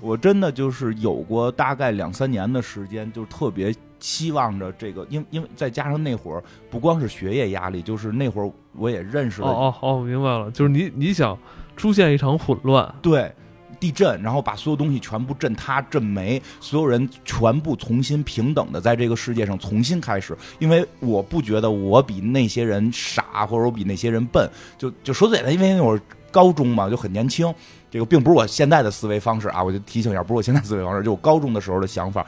[0.01, 11.37] 我真的就是有过大概两三年的时间，就特别期望着这个，因因为再加上那会儿不光是学业压力，就是那会儿我也认识了哦哦哦，明白了，就是你你想
[11.77, 13.31] 出现一场混乱，对，
[13.81, 20.37] 地震，然后把所有东西全部震塌、震没，所有人全部重新平等的在这个世界上重新开始。
[20.59, 24.49] 因为我不觉得我比那些人傻，或者我比那些人笨。
[24.77, 27.53] 就就说简单，因为那会儿高中嘛，就很年轻。
[27.90, 32.25] 这个并不是我现在的思维方式啊，我就提醒一下，不是我现在思维方式，就我高中的时候的想法。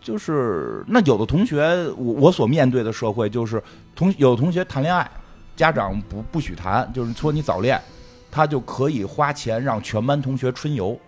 [0.00, 1.62] 就是那有的同学，
[1.96, 3.62] 我我所面对的社会就是
[3.94, 5.08] 同有的同学谈恋爱，
[5.54, 7.80] 家长不不许谈，就是说你早恋，
[8.32, 10.98] 他就可以花钱让全班同学春游，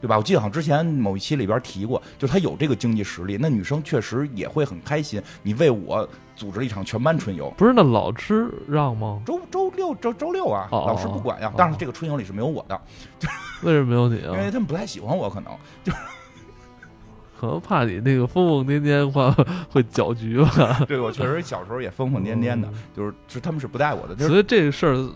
[0.00, 0.18] 对吧？
[0.18, 5.22] 我记得好像之前某一期里边提过，就是他有这个经济实力，那女生确实也会很开心。
[5.42, 9.22] 你为我组织一场全班春游，不是那老师让吗？
[9.24, 11.54] 周周六周周六啊，老师不管呀哦。
[11.56, 12.78] 当然这个春游里是没有我的，
[13.62, 14.50] 为什么没有你啊因为啊？
[14.50, 15.52] 他们不太喜欢我，可能
[15.84, 15.92] 就
[17.40, 19.34] 可能怕你那个疯疯癫癫话
[19.70, 20.84] 会搅局吧。
[20.88, 25.08] 对我确实小时候也疯疯癫癫的，就是是他们是不带我的，就是所以这个事儿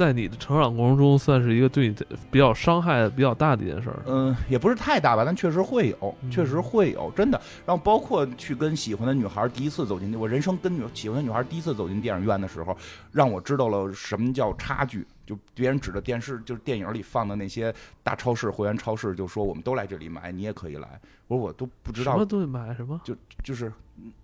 [0.00, 1.94] 在你的成长过程中算是一个对你
[2.30, 4.02] 比较伤害比较大的一件事儿。
[4.06, 7.38] 嗯，也不是太大吧，但确实会有，嗯确实会有，真的。
[7.66, 12.74] 然后包括去跟喜欢的女孩第一次走进，我人生跟女喜欢的女孩第一次走进电影院的时候，
[13.12, 15.06] 让我知道了什么叫差距。
[15.26, 20.98] 就别人指着电视，就是电影里放的那些大超市、会员超市，就说我们都来这里买，你也可以来。
[21.28, 23.00] 我说我都不知道什么，东西买什么？
[23.04, 23.72] 就就是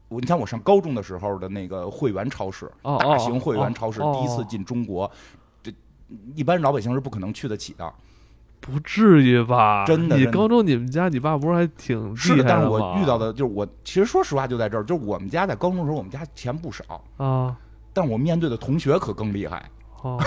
[0.08, 5.08] 我，你像我上高中的时候的那个会员超市，哦，大型会员超市哦第一次进中国，
[5.44, 5.45] 这
[6.34, 7.92] 一般老百姓是不可能去得起的。
[8.58, 9.84] 不至于吧？
[9.84, 17.56] 真的你高中你们家你爸不是还挺是的，厉害但是我遇到的就是我，其实说实话就在这儿，就是我们家在高中的时候，我们家钱不少，啊
[17.92, 19.70] 但我面对的同学可更厉害。
[20.02, 20.20] 哦，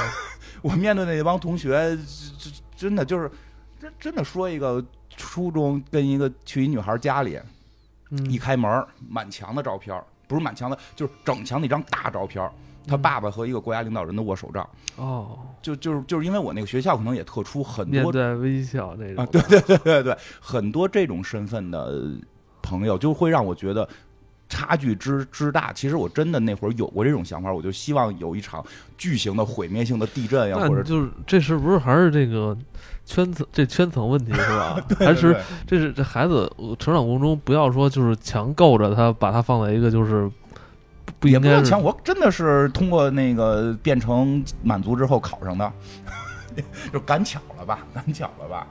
[0.62, 1.98] 我面对那帮同学，
[2.76, 3.30] 真的就是，
[3.80, 4.84] 真真的说一个
[5.18, 7.38] 初中跟一个去一女孩家里，
[8.30, 12.52] 一嗯开门满墙的照片，不是满墙的，就是整墙的一张大照片儿。
[12.90, 22.02] 他嗯爸爸和一个国家领导人的握手照，哦，就就是就是因为我那个学校可能也特殊，很多面带微笑那种啊，对对对对对，很多这种身份的
[22.62, 23.88] 朋友，就会让我觉得
[24.50, 25.72] 差距之之大。
[25.72, 28.66] 其实我真的那会儿有过这种想法，我就希望有一场
[28.98, 32.58] 巨型的毁灭性的地震呀，或者就是这是不是还是这个
[33.06, 34.82] 圈层这圈层问题是吧？
[34.90, 35.36] 对还是
[35.68, 40.30] 这是这孩子呃成长过程中不要说就是强够着他，把他放在一个就是
[41.20, 45.72] 不也不要强，我真的是通过那个变成满族之后考上的，
[46.94, 48.66] 就赶巧了吧，赶巧了吧。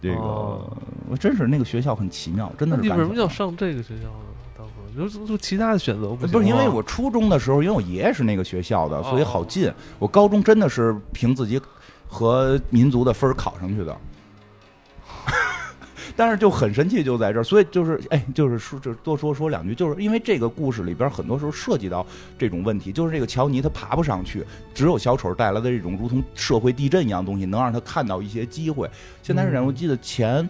[0.00, 0.76] 这个、哦
[1.08, 4.26] 我真是那个学校很奇妙，真的是你为什么要上这个学校呢？
[4.56, 4.66] 当
[5.08, 9.72] 时就就其他的选择不是因为我初中的时候，因为我爷爷是那个学校的，所以哦好进。
[9.98, 11.60] 我高中真的是凭自己
[12.08, 13.96] 和民族的分儿考上去的。
[16.16, 22.06] 但是就很神奇就在这儿，所以就是哎，就是说就多说说两句，就是因为这个故事里边很多时候涉及到
[22.38, 24.44] 这种问题，就是这个乔尼他爬不上去，
[24.74, 28.90] 只有小丑带来的这种如同社会地震一样东西，能让他看到一些机会。
[29.22, 30.48] 现在是，我记得前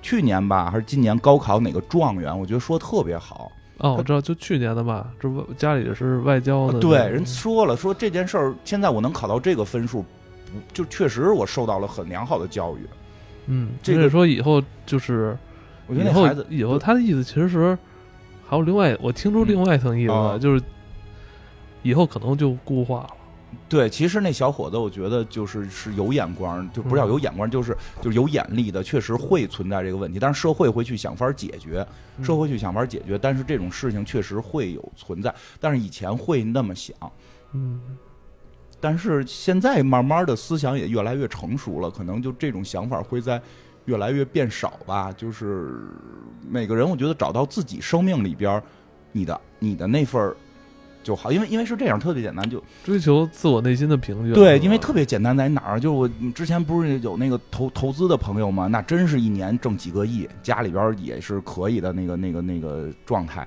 [0.00, 3.50] 去年吧，还是今年高考哪个状元，我觉得说特别好。
[3.78, 6.80] 哦，我知道，就去年的吧，这不家里是外交的。
[6.80, 12.80] 对，人说了，说这件事儿，现在我能考到这个分数，不就确实我受到了很良好的教育。
[13.48, 15.36] 嗯，这个说以后就是，
[15.86, 17.76] 我觉得以后那孩子以后他的意思其实
[18.46, 20.62] 还有另外，我听出另外一层意思就是
[21.82, 23.10] 以后可能就固化了。
[23.66, 31.86] 对，其实那小伙子，我觉得就是是有眼光，就不是叫有眼光，就是就是有眼力的，确实会存在这个问题，但是社会会去想法解决，
[32.18, 36.94] 嗯社会去想法解决，但是这种事情确实会有存在，但是以前会那么想，
[37.54, 37.80] 嗯，
[38.80, 43.40] 但是现在慢慢的思想也越来越成熟了，可能就这种想法会在
[43.86, 45.12] 越来越变少吧。
[45.12, 45.80] 就是
[46.48, 48.62] 每个人，我觉得找到自己生命里边
[49.12, 50.36] 你的你的那份儿
[51.02, 54.34] 就好，因为因为是这样，特别简单，就追求自我内心的平静。
[54.34, 55.80] 对，因为特别简单在哪儿？
[55.80, 58.66] 就是我之前不是有那个投投资的朋友吗？
[58.66, 63.46] 那真是一年挣几个亿，家里边也是可以的那个那个那个状态，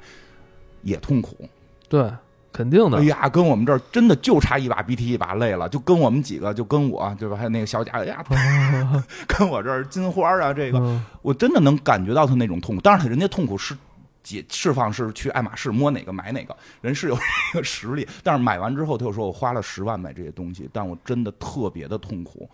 [0.82, 1.48] 也痛苦。
[1.88, 2.10] 对，
[2.52, 3.04] 肯定的哎。
[3.04, 7.36] 呀，跟我们这儿真的就差一把鼻涕一把泪了，就跟我们几个，就跟我对吧？
[7.36, 8.24] 还有那个小贾，哎呀，
[9.28, 12.82] 跟我这儿金花啊，这个嗯我真的能感觉到他那种痛苦。
[12.82, 13.76] 当然，人家痛苦是
[14.24, 17.18] 解释放是去爱马仕摸哪个买哪个，人是有
[17.54, 18.08] 这个实力。
[18.24, 22.50] 但是买完之后，他又说我花了十万买这些东西，但我真的特别的痛苦。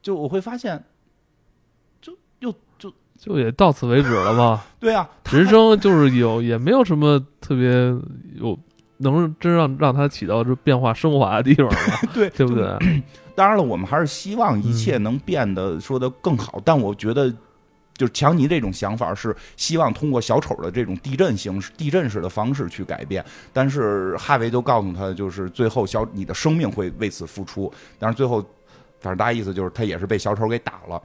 [0.00, 0.82] 就我会发现，
[2.00, 4.64] 就又就就也到此为止了吧。
[4.80, 7.70] 对啊，人生就是有，也没有什么特别
[8.34, 8.58] 有
[9.02, 13.02] 能真让让它起到这变化升华的地方吗， 对对不对？
[13.34, 17.32] 当然了，我们还是希望一切嗯能变得说的更好，但我觉得。
[17.94, 28.40] 就是强尼这种想法是希望通过小丑的这种地震形式、地震式的方式去改变，但是哈维就告诉他，就是最后小你的生命会为此付出，但是最后，
[28.98, 31.00] 反正大概意思就是他也是被小丑给打了。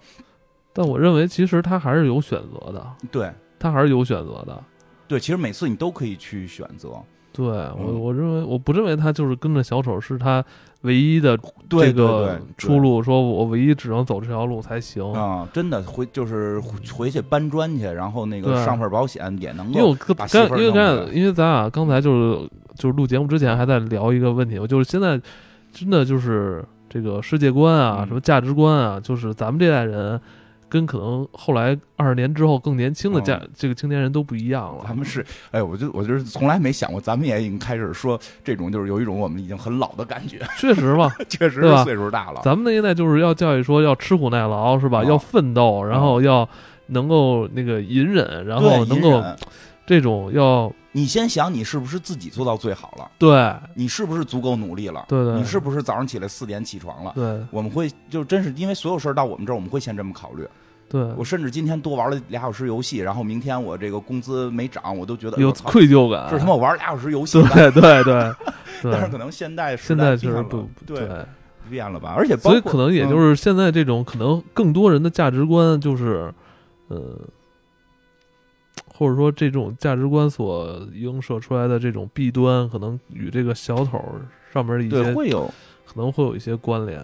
[0.74, 4.64] 但我认为其实他还是有选择的，对他还是有选择的。
[5.10, 6.90] 对，其实每次你都可以去选择。
[7.38, 8.02] 对我，嗯。
[8.02, 10.44] 我认为我不认为他就是跟着小丑是他
[10.82, 11.38] 唯一的
[11.70, 15.04] 这个出路，说我唯一只能走这条路才行。
[15.14, 25.20] 啊、真的回就是回回去搬砖去，然后那个上份保险也能因为刚刚把媳妇儿因为刚因为咱俩刚才就是就是录节目之前还在聊一个问题，我就是现在
[25.72, 30.20] 真的就是这个世界观啊，嗯什么价值观啊，就是咱们这代人
[30.70, 34.84] 跟可能后来二十年之后更年轻的价、这个青年人都不一样了。
[34.86, 42.42] 他们是，哎，我就我就是从来没想过，咱们也已经开始说这种，就是有一种我们已经很老的感觉， 确实嘛， 确实岁数大了。
[42.44, 45.00] 咱们那一代就是要教育说要吃苦耐劳是吧？
[45.00, 45.04] 啊。
[45.06, 46.48] 要奋斗，然后要
[46.88, 49.24] 能够那个隐忍，然后能够
[49.86, 53.12] 这种要你先想，你是不是自己做到最好了？
[53.20, 55.06] 对你是不是足够努力了？
[55.08, 57.12] 对对你是不是早上起来四点起床了？
[57.14, 60.48] 对我们会就真是因为所有事儿到我们这儿，我们会先这么考虑。
[60.90, 68.34] 对我甚至今天多玩了俩小时游戏，然后明天我这个工资没涨，我都觉得有愧疚感，是他妈我玩俩小时游戏吧，对对对
[68.82, 71.26] 对， 但是可能现在时现在确实不对对。
[71.70, 76.34] 变了吧，而且所以可能也就嗯是现在这种，可能更多人的价值观就是，
[76.88, 77.20] 呃，
[78.98, 84.04] 或者说这种价值观所映射出来的这种弊端，可能与这个小丑
[84.52, 85.46] 上面的一些对会有
[85.86, 87.04] 可能会有一些关联。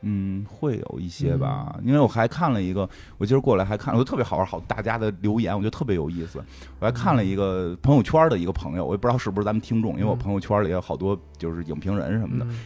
[0.00, 6.42] 嗯，会有一些吧，嗯因为我还看了一个，我今儿过来还看了，我特别好玩，好大家的留言，我觉得特别有意思。
[6.78, 12.58] 我还看了一个朋友圈的一个朋友，我也不知道是不是咱们听众，因为我嗯朋友圈里有好多就是影评人什么的，嗯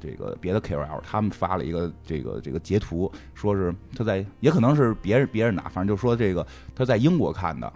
[0.00, 7.70] 这个别的 KOL 他们发了一个这个这个截图，说是他在，也可能是别人别人的，反正就说这个他在英国看的，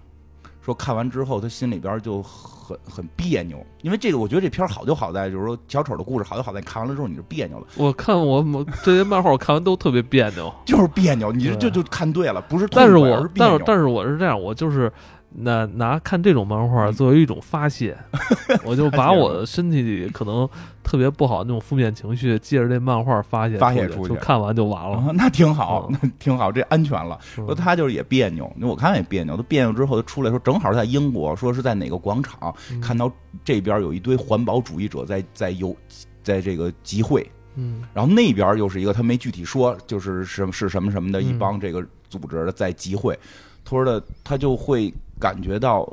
[0.64, 7.66] 说看完之后他心里边就很很别扭，因为这个我觉得这片儿好就好在就是说小丑的故事好就好在你看完了之后你是别扭的。
[7.76, 14.90] 我看我我这些漫画我看完都特别别扭，就是别扭，你这就就看对了，不是但是我是但是但是我是这样，我就是
[15.36, 17.96] 拿拿看这种漫画嗯作为一种发泄，
[18.64, 20.48] 我就把我的身体里可能
[20.82, 24.98] 特别不好那种负面情绪，借着这漫画发泄，发泄出去就看完就完了。
[24.98, 27.18] 啊，那挺好，嗯那挺好，这安全了。
[27.38, 29.36] 嗯说他就是也别扭，我看也别扭。
[29.36, 33.10] 他别扭之后，他出来说正好在英国，说是在哪个广场嗯看到
[33.44, 35.76] 这边有一堆环保主义者在在游，
[36.22, 43.18] 在这个集会，嗯然后那边又是一个他没具体说，就是什么是什么什么的一嗯帮这个组织的在集会。
[43.64, 44.92] 他说的他就会
[45.24, 45.90] 感觉到，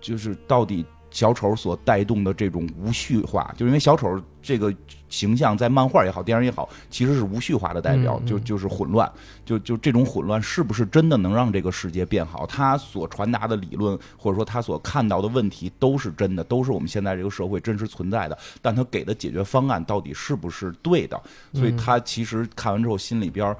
[0.00, 4.72] 就是到底小丑所带动的这种无序化，就因为小丑这个
[5.08, 9.10] 形象在漫画也好，电影也好，其实是无序化的代表，嗯嗯就就是混乱，
[9.44, 12.46] 就就这种混乱是不是真的能让这个世界变好？
[12.46, 21.20] 他所传达的理论，或者说他所看到的问题，都是真的，都是我们现在这个社会真实存在的，但他给的解决方案到底是不是对的？
[21.54, 23.56] 所以他其实看完之后心里边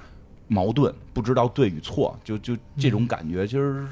[0.49, 3.87] 矛盾，不知道对与错，就就这种感觉，其实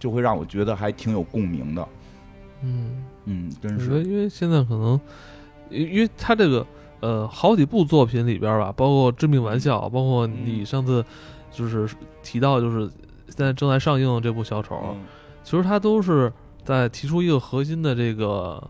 [0.00, 1.88] 就会让我觉得还挺有共鸣的。
[2.62, 5.00] 嗯，嗯，真是，因为现在可能，
[5.70, 6.66] 因因为他这个
[7.00, 11.04] 呃好几部作品里边吧，包括《致命玩笑》，包括你上次
[11.52, 11.88] 就是
[12.22, 12.88] 提到，就是
[13.28, 15.04] 现在正在上映的这部小丑，嗯。
[15.44, 16.32] 其实他都是
[16.64, 18.62] 在提出一个核心的这个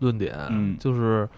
[0.00, 0.76] 论点，嗯。
[0.78, 1.28] 就是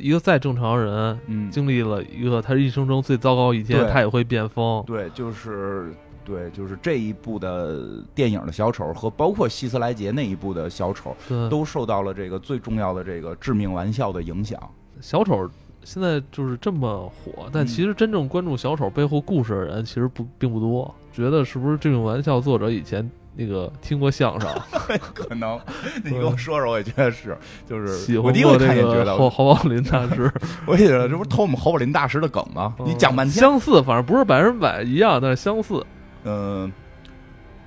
[0.00, 1.18] 一个再正常人。
[1.26, 4.82] 嗯，经历了一个他一生中最糟糕一天，他也会变疯。
[4.86, 5.92] 对，就是
[6.24, 14.58] 对，就是这一部的电影的小丑和包括希斯莱杰那一部的小丑，对，都受到了这个最重要的这个致命玩笑的影响。
[15.00, 15.50] 小丑
[15.82, 20.94] 现在就是这么火，但嗯其实真正关注小丑背后故事的人其实不并不多。
[21.12, 24.50] 觉得是不是这种玩笑作者以前那个听过相声，
[25.14, 25.58] 可能
[26.04, 27.36] 你跟我说说，我也觉得是，
[27.68, 30.30] 就是喜我第一回看也觉得，个侯侯宝林大师，
[30.66, 32.74] 我也觉得这不是偷我们侯宝林大师的梗吗？
[32.84, 35.84] 你讲半天，相似，反正不是百分百一样，但是相似。
[36.24, 36.70] 嗯、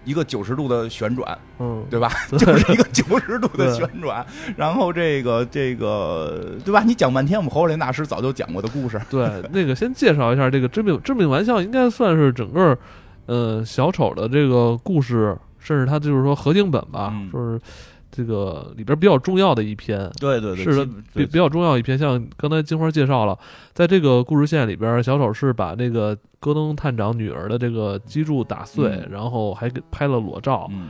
[0.06, 2.10] 一个九十度的旋转，嗯，对吧？
[2.38, 6.84] 就是一个九十度的旋转，然后这个这个，对吧？
[6.86, 9.02] 你讲半天，我们侯宝林大师早就讲过的故事。
[9.10, 12.78] 对，那个先介绍一下这个致命致命玩笑，应该算是整个
[13.26, 15.36] 呃小丑的这个故事，
[15.66, 17.30] 甚至他就是说核心本吧，嗯。
[17.34, 17.60] 就是
[18.12, 20.10] 这个里边比较重要的一篇。
[20.22, 23.38] 对对对，是的比比较重要一篇，像刚才金花介绍了，
[23.74, 29.10] 在这个故事线里边，小丑是把那个戈登探长女儿的这个脊柱打碎，嗯。
[29.12, 30.88] 然后还给拍了裸照，嗯，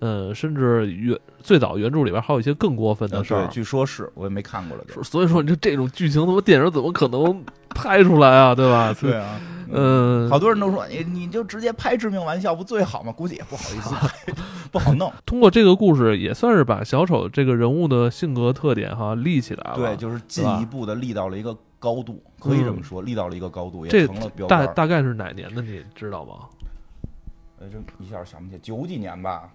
[0.00, 3.52] 嗯，甚至原最早原著里边还有一些更过分的呃事儿对，。
[3.54, 8.54] 据说是我也没看过了，就所以说，你这这种剧情，他妈电影怎么可能拍出来啊？
[8.54, 8.92] 对吧？
[9.00, 9.40] 对啊，
[9.72, 13.10] 嗯，好多人都说你你就直接拍致命玩笑不最好吗？
[13.10, 14.08] 估计也不好意思拍，
[14.70, 15.10] 不好弄。
[15.24, 19.76] 通过这个故事，也算是把小丑这个人物的性格特点哈立起来了。
[19.76, 24.74] 对，就是进一步的立到了一个高度，可以这么说，立到了一个高度，也这成了标大杆。
[24.74, 26.34] 大概是哪年的，你知道吗？
[27.58, 29.48] 呃，这一下想不起来，九几年吧？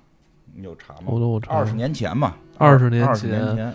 [0.56, 1.04] 你有查吗？
[1.08, 3.74] 我我查二十年前嘛，20年二十年前前，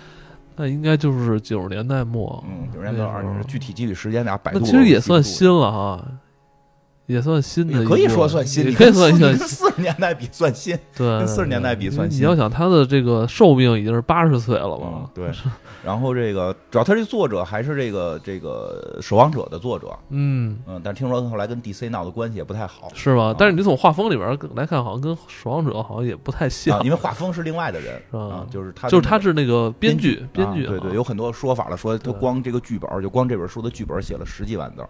[0.57, 2.43] 那应该就是九十年代末。
[2.49, 4.59] 嗯，九十年到那时候二十年，具体具体时间俩百度。
[4.61, 6.05] 那其实也算新了哈，
[7.07, 9.21] 也算新的，也可以说算新，也可以算新。
[9.21, 15.31] 算四十年代比算新， 对，跟四十年代比算新你要想他的这个寿命已经是八十岁了嗯嘛，，对。
[15.85, 23.35] 然后这个主要他这作者还是这个这个《守望者》的作者，嗯，嗯，但听说后来跟 DC 闹的关系也不太好，是吗啊？
[23.39, 34.89] 但是你从画风里边来看，好像跟《守望者》好像也不太像啊，，因为画风是另外的人是啊，就是他就是他是是那个编剧，编剧啊，对对，啊有很多说法了，说他光这个剧本，就光这本书的剧本写了十几万字儿，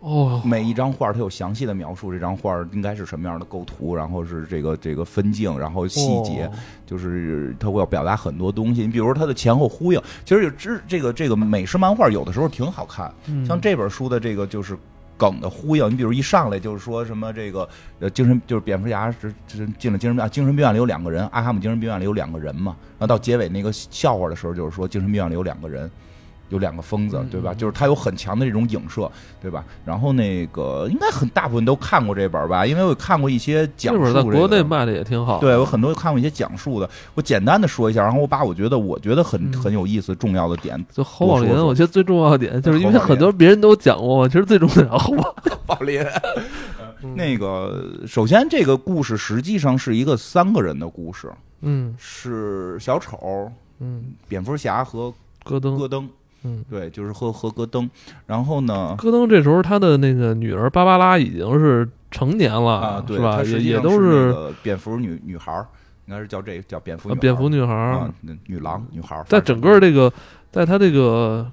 [0.00, 6.52] 哦，每一张画它有详细的描述，这张画应该是什么样的构图，然后是这个这个分镜，然后细节，哦
[6.86, 8.82] 就是它会要表达很多东西。
[8.82, 14.76] 你比如说它的前后呼应，其实有之这个这个美式漫画有的时候挺好看，嗯像这本书的这个就是。
[15.20, 25.90] 梗的呼应，你比如一上来就是说什么这个呃精神就是蝙蝠侠是是进了精神病精神病院里有两个人，阿哈姆精神病院里有两个人嘛，然后到结尾那个笑话的时候就是说精神病院里有两个人，
[26.50, 27.52] 有两个疯子嗯，对吧？
[27.52, 29.64] 嗯就是他有很强的这种影射，对吧？
[29.84, 34.12] 然后那个应该很大部分都看过这本吧，因为我看过一些讲述、这。
[34.12, 39.60] 在国内卖的也挺好，对，我很多看过一些讲述的，我简单的说一下，然后我把我觉得我觉得很嗯。
[39.60, 45.14] 很有意思、重要的点，就侯宝林，我觉得最重要的点就是因为很多别人都讲过嘛，其实最重要 侯
[45.66, 46.02] 宝林。
[47.02, 47.14] 嗯。
[47.14, 51.30] 那个，首先这个故事实际上是一个三个人的故事，
[51.60, 51.94] 嗯。
[51.98, 55.12] 是小丑、嗯，蝙蝠侠和
[55.44, 56.08] 戈登，戈登，
[56.44, 57.88] 嗯，对，就是和和戈登。
[58.26, 63.42] 然后呢，戈登这时候他的那个女儿芭芭拉已经是成年了，啊，对，是吧？
[63.42, 65.66] 也也都是蝙蝠女女孩儿，
[66.06, 70.12] 应该是叫这个叫蝙蝠蝙蝠女孩儿啊，那女郎女孩儿，在整个这个，
[70.50, 71.50] 在他这个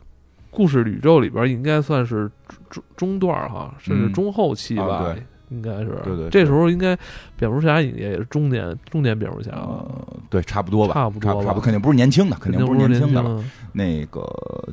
[0.49, 2.31] 故事宇宙里边，应该算是
[2.69, 5.99] 中中段哈，甚至嗯中后期吧，啊对应该是。
[6.03, 6.97] 对对这时候应该
[7.37, 13.43] 蝙蝠侠也也是中年中年蝙蝠侠了，呃，对，差不多吧，差不差不多，肯定不是年轻的，肯定不不是年轻的了。
[13.73, 14.21] 那个，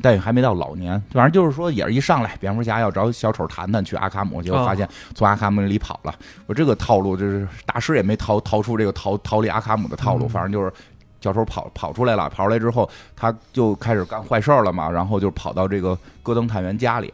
[0.02, 6.14] 但也还没到老年，反正就是说，也是一上来，蝙蝠侠要找小丑谈谈，去阿卡姆，结果啊发现从阿卡姆里跑了。
[6.46, 10.72] 我这个套路，就是大师也没逃逃出这个逃逃离阿卡姆的套路，嗯反正就是。
[11.20, 17.10] 小丑跑跑出来了，跑出来之后，他就开始干坏事儿了嘛，然后就跑到这个戈登探员家里，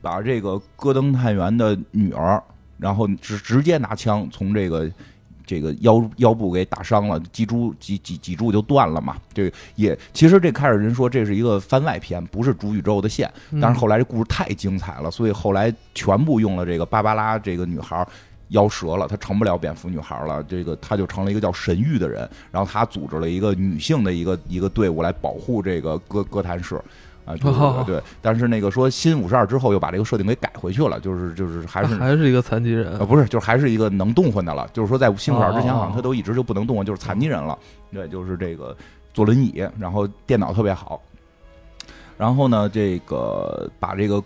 [0.00, 2.42] 把这个戈登探员的女儿，
[2.78, 4.90] 然后直直接拿枪从这个
[5.46, 9.16] 这个腰腰部给打伤了，脊柱脊脊脊柱就断了嘛。
[9.32, 18.06] 这也其实这开始人说这是一个番外篇，不是主宇宙的线，嗯但是后来这故事太精彩了，所以后来全部用了这个芭芭拉这个女孩。
[18.50, 26.76] 夭折了，她成不了蝙蝠女孩了，这个她就成了一个叫神域的人，然后她组织了一个女性的一个一个队伍来保护这个哥哥谭市，
[27.24, 34.68] 啊，对哦对对，但是那个说新五十二之后又把这个设定给改回去了，就是就是还是还是一个残疾人呃，不是，就是还是一个能动换的了。
[34.72, 37.58] 就是说，在新五十二之前，哦好像他都一直就不能动换，就是残疾人了。
[37.92, 38.76] 对，就是这个
[39.12, 41.00] 坐轮椅，然后电脑特别好。
[42.16, 44.22] 然后呢，这个把这个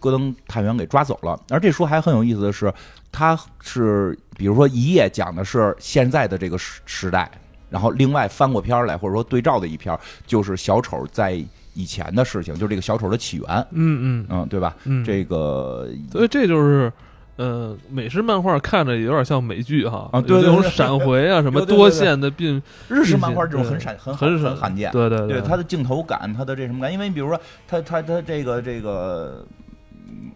[0.00, 1.38] 戈登探员给抓走了。
[1.50, 2.72] 而这书还很有意思的是，
[3.12, 7.30] 它是比如说一页讲的是现在的这个时时代，
[7.68, 11.42] 然后另外翻过篇儿来，或者说对照的一篇儿就是小丑在
[11.76, 14.74] 以前的事情，就是这个小丑的起源，嗯嗯嗯，对吧？
[14.84, 16.92] 嗯，这个所以这就是。
[17.38, 24.90] 呃，美式漫画看着有点像美剧哈，啊对对对有这种闪回啊， 什么多线的并，日式漫画这种很闪很很很罕见。
[24.90, 26.90] 对对对它的镜头感，它的这什么感？
[26.90, 29.46] 因为你比如说，他他他这个这个，
[29.92, 30.30] 嗯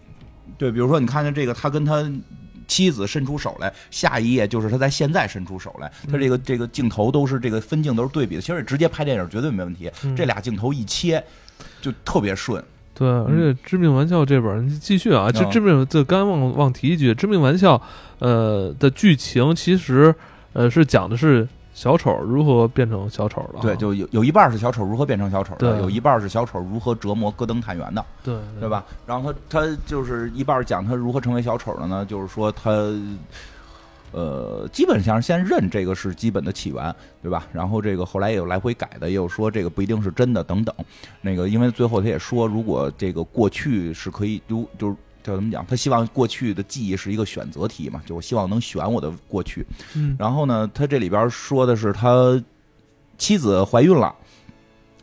[0.59, 2.03] 对，比如说你看见这个，他跟他
[2.71, 8.41] 妻子伸出手来，下一页就是他在现在伸出手来，他这个这个镜头都是这个分镜都是对比的。
[8.41, 11.23] 其实直接拍电影绝对没问题，嗯这俩镜头一切
[11.83, 12.63] 就特别顺。
[12.95, 17.77] 对，而且《致命玩笑》这本，你继续啊，这嗯《致命》这刚忘忘提一句，《致命玩笑》
[18.21, 20.15] 呃的剧情其实
[20.53, 21.49] 呃是讲的是
[21.81, 28.05] 小丑如何变成小丑的啊，对，就有有一半是小丑如何变成小丑的，有一半是小丑如何折磨戈登探员的。
[28.23, 28.69] 对对？
[28.69, 28.85] 吧？
[29.07, 32.05] 然后他他就是一半讲他如何成为小丑的呢？
[32.05, 32.71] 就是说他，
[34.13, 37.47] 呃，基本上先认这个是基本的起源，对吧？
[37.51, 40.75] 然后这个后来也有来回改的，也有说这个不一定是真的等等。
[41.23, 44.97] 那个因为最后他也说，如果这个过去是可以，如就是。
[45.23, 45.65] 叫怎么讲？
[45.67, 49.67] 他希望过去的记忆是一个选择题嘛，就我希望能选我的过去。
[49.95, 52.43] 嗯然后呢，他这里边说的是他
[53.19, 54.15] 妻子怀孕了，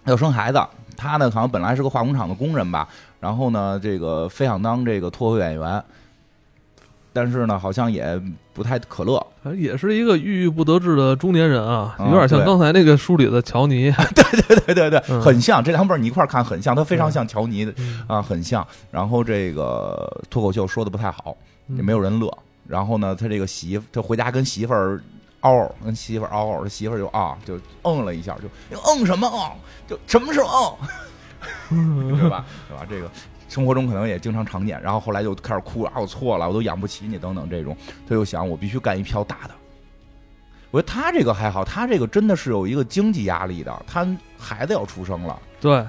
[0.05, 0.59] 要生孩子。
[0.95, 2.89] 他呢，好像本来是个化工厂的工人吧，
[3.19, 5.83] 然后呢，这个非想当这个脱口演员，
[7.17, 8.21] 但是呢，好像也
[8.53, 9.25] 不太可乐。
[9.55, 13.91] 也是一个郁郁不得志的中年人啊，啊有点像刚才那个书里的乔尼。
[14.13, 18.65] 对 对对，对对很像这两本你一块看，很像，他非常像乔尼的嗯啊，很像。
[18.91, 21.35] 然后这个脱口秀说的不太好，
[21.69, 22.31] 也嗯没有人乐。
[22.67, 25.01] 然后呢，他这个媳妇，他回家跟媳妇儿
[25.41, 28.35] 嗷，跟媳妇儿嗷嗷，他媳妇儿就啊，就嗯了一下，
[28.69, 29.39] 就嗯什么嗯？
[29.89, 30.41] 就什么是
[31.71, 32.09] 嗯？
[32.19, 32.45] 对吧？
[32.69, 32.85] 对吧？
[32.89, 33.09] 这个
[33.47, 34.81] 生活中可能也经常常见。
[34.81, 37.75] 然后后来就开始哭啊，我错了，我都养不起你等等这种。
[38.07, 39.51] 他就想，我必须干一票大的。
[40.69, 44.05] 我觉得他这个还好，他这个真的是有一个经济压力的，他
[44.37, 45.39] 孩子要出生了。
[45.61, 45.81] 对，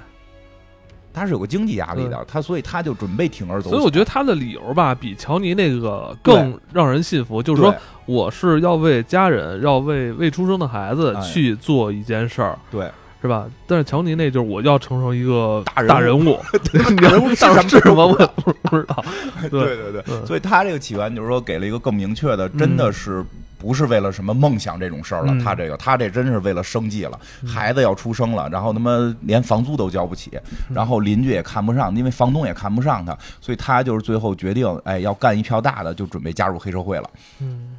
[1.13, 3.73] 他是有个经济压力的，他所以他就准备铤而走险。
[3.73, 7.43] 所以我觉得他的理由吧，比乔尼那个更让人信服。
[7.43, 7.75] 就是说，
[8.07, 12.89] 我是要为家人，要为未出生的孩子哎去做一件事儿，对
[13.21, 13.47] 是吧？
[13.66, 16.41] 但是乔尼那就是我要成成一个大人物大人物
[17.03, 18.07] 大人物是什么是什么？
[18.07, 19.05] 我也不不知道。
[19.51, 23.25] 对对对所以他这个起源就是说给了一个更明确的，真的是
[23.59, 25.33] 不是为了什么梦想这种事儿了。
[25.33, 30.39] 嗯他这个他这真是为了生计了，嗯孩子要出生了，然后他妈连房租都交不起，
[30.73, 37.11] 然后邻居也看不上，因为房东也看不上他，所以他就是最后决定，哎，要干一票大的，就准备加入黑社会了。
[37.41, 37.77] 嗯，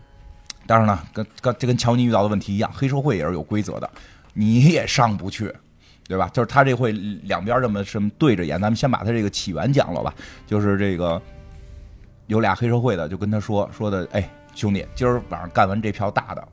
[0.68, 3.90] 当然了，跟跟这跟乔尼遇到的问题一样，黑社会也是有规则的，
[4.34, 5.54] 你也上不去，
[6.08, 6.30] 对吧？
[6.34, 10.14] 就是他这会两边这么这么对着演，咱们先把他这个起源讲了吧。
[10.48, 11.22] 就是这个
[12.28, 16.48] 有俩黑社会的就跟他说说的，哎，兄弟，今儿晚上干完这票大的，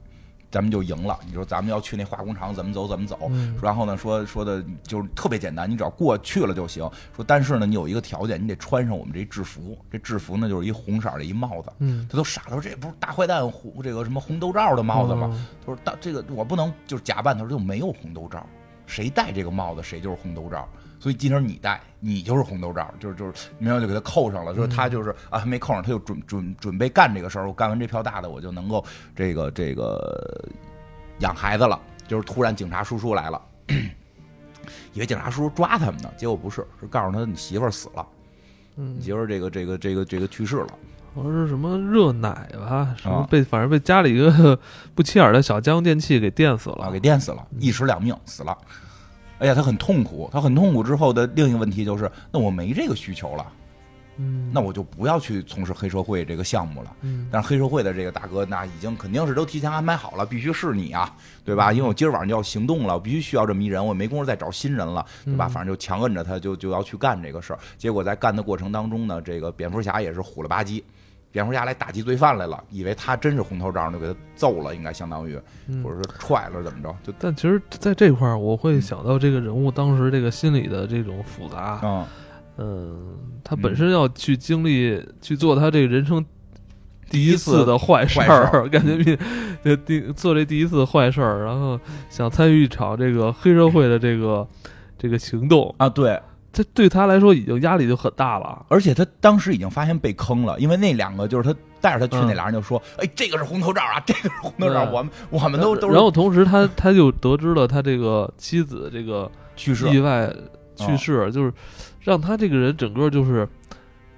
[0.57, 1.19] 咱们就赢了。
[1.27, 3.19] 你说咱们要去那化工厂怎么走怎么走？
[3.29, 6.89] 嗯然后呢，说说的就是特别简单，你只要过去了就行。
[7.15, 11.71] 说但是呢，你有一个条件，你得穿上我们这制服，这制服呢就是一红色的一帽子。
[11.81, 15.29] 嗯，他都傻了，说这不是大坏蛋红这个什么红豆罩的帽子吗？
[15.31, 15.47] 嗯？
[15.61, 18.47] 他说大这个我不能就是假扮，他说就没有红豆罩，
[18.87, 20.67] 谁戴这个帽子谁就是红豆罩。
[20.99, 24.55] 所以今天你带，你就是红头罩，就是就是明天就给他扣上了。
[24.55, 27.47] 说他就是啊，还没扣上，他就准准准备干这个事儿。
[27.47, 28.85] 我干完这票大的，我就能够
[29.15, 30.45] 这个这个
[31.21, 31.81] 养孩子了。
[32.09, 33.43] 就是突然警察叔叔来了，
[34.95, 38.07] 以为警察叔叔抓他们呢，结果不是，是告诉他你媳妇儿死了，
[38.77, 40.69] 嗯你，媳妇儿这个这个这个这个去世了。
[41.17, 44.57] 好像是什么热奶吧，什么啊被反正被家里一个
[44.95, 47.01] 不起眼的小家用电器给电死啊，了给。
[47.01, 48.57] 电死了，一尸两命，死了。
[49.39, 53.47] 哎呀，他很痛苦，他很痛苦之后的另一个问题就是，那我没这个需求了，
[54.17, 56.97] 嗯，那我就不要去从事黑社会这个项目了。
[57.03, 61.15] 嗯但是黑社会的这个大哥，那已经肯定是都提前安排好了，必须是你啊，
[61.45, 61.71] 对吧？
[61.71, 65.47] 因为我今儿晚上就要行动了，我必须需要这么一人，我没工夫再找新人了，对吧？
[65.47, 67.59] 嗯反正就强摁着他就就要去干这个事儿。
[67.77, 70.83] 结果在干的过程当中呢，这个蝙蝠侠也是虎了吧唧。
[71.37, 81.79] 蝙蝠侠来打击罪犯来了，以为他真是红头罩，就给他揍了，应该相当于，嗯或者说踹了怎么着，就但其实在这块儿，我会想到这个人物当时这个心理的这种复杂。
[81.85, 82.07] 嗯。
[82.59, 86.25] 嗯，他本身要去经历、去做他这个人生
[87.11, 89.19] 第一次的坏事儿，感觉比
[89.65, 91.79] 呃第做这第一次坏事儿，然后
[92.09, 94.49] 想参与一场这个黑社会的这个
[94.97, 96.19] 这个行动，啊对，
[96.57, 98.65] 这对他来说已经压力就很大了。
[98.69, 110.33] 而且他当时已经发现被坑了，因为那两个就是他带着他去嗯那俩人就说，哎，这个是红头罩啊，这个是红头罩，我们我们都都是然后同时他他就得知了他这个妻子这个去世意外
[110.77, 111.53] 去世，就是
[112.01, 113.47] 让他这个人整个就是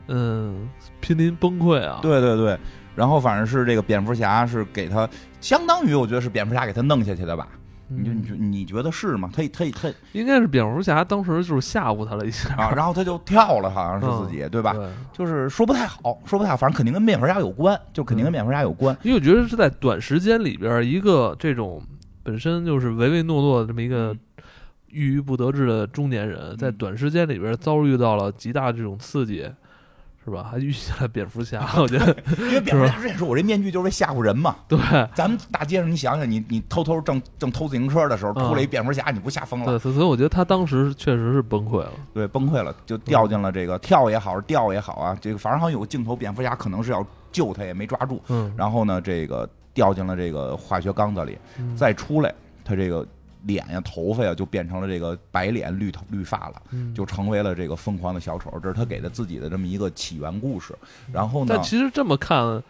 [0.06, 0.68] 嗯
[1.00, 1.98] 濒临崩溃啊。
[2.00, 2.56] 对对对，
[2.94, 5.10] 然后反正是这个蝙蝠侠是给他，
[5.40, 7.48] 相当于我觉得是蝙蝠侠给他弄下去的吧？
[7.88, 9.30] 你就嗯你觉你觉得是吗？
[9.32, 14.72] 他他他应该是蝙蝠侠当时就是吓唬他了一下，啊，然后他就跳了，好像是自己对吧？
[14.74, 18.96] 对，就是说不太好，说不太好，反正肯定跟蝙蝠侠有关，就肯定跟蝙蝠侠有关。
[19.02, 21.82] 因为我觉得是在短时间里边，一个这种
[22.22, 24.18] 本身就是唯唯诺诺的这么一个嗯
[24.90, 29.46] 郁郁不得志的中年人，在短时间里边遭遇到了极大这种刺激，
[30.28, 30.46] 是吧？
[30.50, 34.56] 还遇见了蝙蝠侠，我觉得因为蝙蝠侠之前说，我这面具就是为吓唬人嘛。
[34.68, 34.78] 对
[35.14, 39.66] 咱们大街上，你想想，你你偷偷正正偷自行车的时候，嗯出来一蝙蝠侠，你不吓疯了？
[39.66, 41.92] 对，所以我觉得他当时确实是崩溃了。
[42.12, 53.06] 对，崩溃了，就掉进了这个跳也好，掉也好啊，这个反正好像有个镜头，蝙蝠侠可能是要救他，也没抓住，嗯，然后呢，这个掉进了这个化学缸子里，嗯再出来，他这个
[53.48, 58.52] 脸呀、头发呀就变成了这个白脸绿头绿发了，嗯就成为了这个疯狂的小丑。
[58.62, 60.74] 这是他给的自己的这么一个起源故事。
[61.10, 62.62] 然后呢但，其实这么看，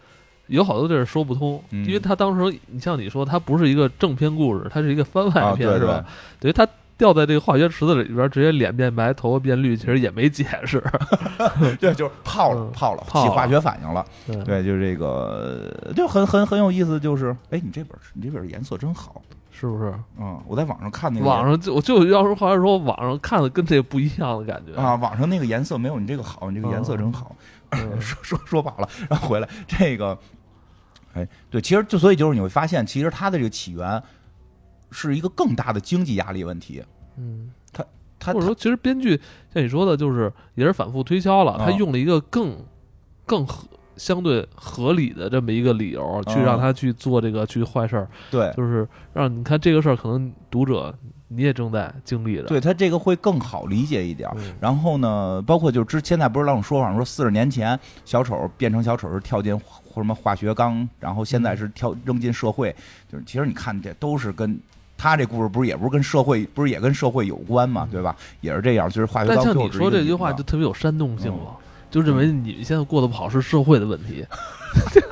[0.47, 6.05] 有好多地儿说不通，嗯因为他当时，你像你说，他不是一个正片故事，他是一个番外啊，篇，对对是吧？
[6.39, 6.65] 等于他
[6.99, 10.83] 掉在这个化学池子里边，直接脸变白，头发变绿，其实也没解释。
[11.79, 14.05] 对，就是泡了嗯泡了，起化学反应了。
[14.27, 16.99] 对，对，就是这个，就很很很有意思。
[16.99, 19.21] 就是，哎，你这本你这本颜色真好。
[19.51, 19.93] 是不是？
[20.17, 24.95] 嗯，我在网上看那个网上就我就要是话说，网上看的跟这不一样的感觉啊，。
[24.95, 27.35] 网上那个颜色没有你这个好，你这个颜色真好。
[27.71, 30.17] 嗯说说说饱了，然后回来这个，
[31.13, 34.01] 哎，对，其实就所以就是你会发现，其实它的这个起源
[34.91, 36.83] 是一个更大的经济压力问题。
[37.17, 37.85] 嗯，他
[38.17, 39.19] 他或者说，其实编剧
[39.53, 42.57] 像你说的，就是也是反复推敲了，啊他用了一个更
[43.25, 43.67] 更合
[43.97, 50.93] 相对合理的这么一个理由，去啊让他去做这个去坏事儿，对就是让你看这个事儿，可能读者
[51.27, 52.43] 你也正在经历着。
[52.43, 54.29] 对，他这个会更好理解一点。
[54.37, 62.73] 嗯，然后呢，包括就之现在不是那种说法说四十年前小丑变成小丑是跳进化什么化学缸，然后现在是跳扔进社会，
[63.11, 64.57] 就是其实你看这都是跟。
[64.99, 68.15] 他这故事不是也不是跟社会不是也跟社会有关嘛，对吧？
[68.41, 71.51] 也是这样，就是化学但像你说这句话就特别有煽动性嗯了。
[71.89, 74.23] 就认为你们现在过得不好是社会的问题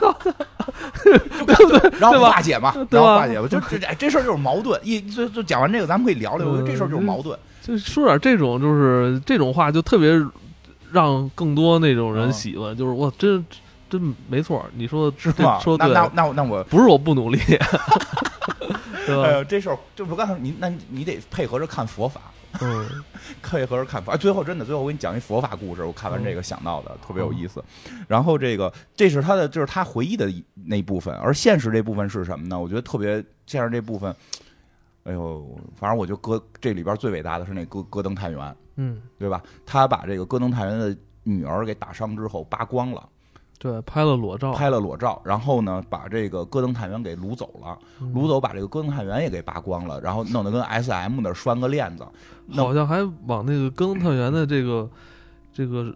[2.00, 4.80] 然后化解嘛，然后化解嘛，就这这这事儿就是矛盾。
[4.84, 7.38] 一就就讲完这个，咱们可以聊聊，我觉得这事儿就是矛盾。
[7.64, 10.22] 就说点这种就是这种话，就特别
[10.92, 12.78] 让更多那种人嗯喜欢。
[12.78, 13.44] 就是我真
[13.90, 15.60] 真没错，你说的是吗？
[15.60, 17.40] 说对，那那那那我，不是我不努力，
[19.08, 19.24] 对吧？
[19.24, 22.22] 哎呦，这事儿就不告诉你那你得配合着看佛法，
[22.62, 22.86] 嗯
[23.42, 24.14] 配合着看法。
[24.14, 27.64] 哎，最后真的，最后我给你讲一佛法故事，我看完这个想到的，特别有意思。
[28.08, 32.60] 然后这个这是他的，就是他回忆的那一部分，而现实这部分是什么呢？
[32.60, 34.14] 我觉得特别现实这部分，
[35.04, 39.42] 哎呦，反正我就搁这里边最伟大的是那戈戈登探员，嗯，对吧？
[39.66, 43.08] 他把这个戈登探员的女儿给打伤之后扒光了。
[43.60, 48.14] 对，拍了裸照，拍了裸照，然后呢，把这个戈登探员给掳走了，嗯。
[48.14, 52.06] 掳走把这个戈登探员也给扒光了，然后弄得跟 S M 那儿拴个链子，
[52.46, 54.88] 那好像还往那个戈登探员的这个
[55.52, 55.94] 这个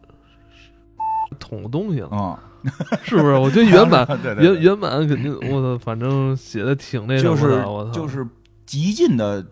[1.39, 2.37] 捅东西了，嗯，
[3.03, 3.33] 是不是？
[3.35, 4.07] 我觉得原版
[4.39, 8.27] 原原版肯定，我操，反正写的挺那什就是么的，我操，就是
[8.65, 9.45] 极尽的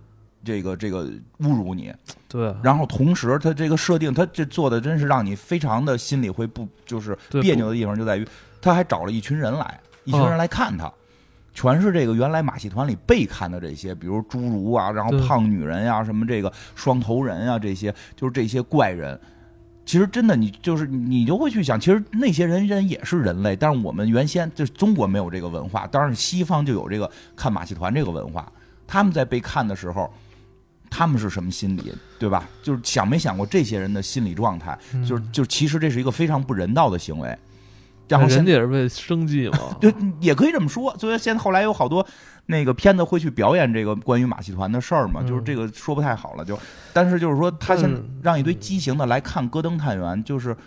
[0.44, 1.06] 这个这个
[1.40, 1.94] 侮辱你，
[2.28, 8.28] 对，然后同时他这个设定，他这做的真是让你非常的心里会不就是别扭的地方就在于，
[8.62, 10.92] 他还找了一群人来，一群哦人来看他。
[11.52, 19.20] 全是这个原来马戏团里被看的这些，比如侏儒啊，然后胖女人呀、什么这个双头人啊，这些就是这些怪人。
[19.86, 28.50] 其实真的，你就是你就会去想，其实那些人人也是人类，但是我们原先就是中国没有这个文化，当然西方就有这个看马戏团这个文化。
[28.88, 30.14] 他们在被看的时候，
[30.90, 32.48] 他们是什么心理，对吧？
[32.64, 34.78] 就是想没想过这些人的心理状态？
[34.94, 37.38] 嗯就是就其实这是一个非常不人道的行为。
[38.08, 39.88] 然后现人家也是为生计嘛， 就，
[40.20, 40.92] 也可以这么说。
[40.98, 42.04] 所以现在后来有好多
[42.48, 46.58] 那个片子会去表演这个关于马戏团的事儿嘛，嗯就是这个说不太好了，就
[46.92, 50.58] 但是就是说他现在嗯让一堆畸形的来看戈登探员，就是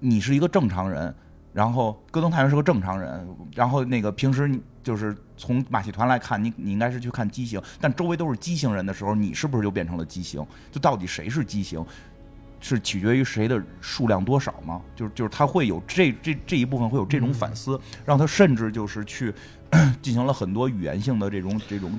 [0.00, 1.14] 你是一个正常人，
[1.54, 10.44] 然后戈登探员是个正常人，然后那个平时你就是从马戏团来看，你你应该是去看畸形，但周围都是畸形人的时候，你是不是就变成了畸形？
[10.70, 11.84] 就到底谁是畸形？
[12.64, 14.80] 是取决于谁的数量多少吗？
[14.94, 19.34] 就是就是他会有这这这一部分会有这种反思，让他甚至就是去
[20.00, 21.98] 进行了很多语言性的这种这种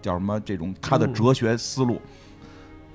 [0.00, 2.00] 叫什么这种他的哲学思路。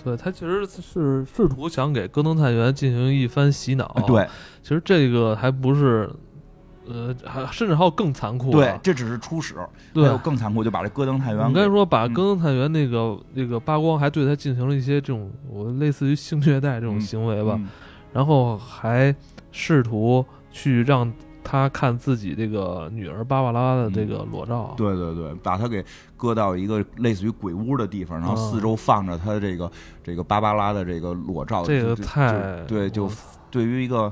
[0.01, 4.01] 对他其实是试图想给戈登探员进行一番洗脑。
[4.07, 4.27] 对，
[4.61, 6.09] 其实这个还不是。
[6.85, 8.51] 呃，还甚至还有更残酷。
[8.51, 9.55] 对，这只是初始，
[9.93, 11.45] 还有更残酷，就把这戈登探员。
[11.47, 17.59] 我跟你说，把戈登探员那个那个扒光，还对他进行了一些这种我类似于性虐待这种行为吧，
[18.11, 19.15] 然后还
[19.51, 21.11] 试图去让
[21.43, 24.73] 他看自己这个女儿芭芭拉的这个裸照。
[24.75, 25.83] 对对对，把他给
[26.17, 29.71] 搁到一个类似于鬼屋的地方，然后四周放着他这个
[30.03, 31.63] 这个芭芭拉的这个裸照。
[31.65, 33.09] 这个太对，就
[33.49, 34.11] 对于一个。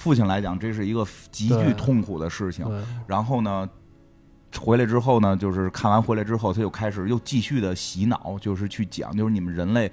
[0.00, 2.66] 父亲来讲，这是一个极具痛苦的事情。
[3.06, 3.68] 然后呢，
[4.58, 9.92] 回来之后呢，就是看完回来之后，他就开始又继续的洗脑，就是去讲，就是你们人类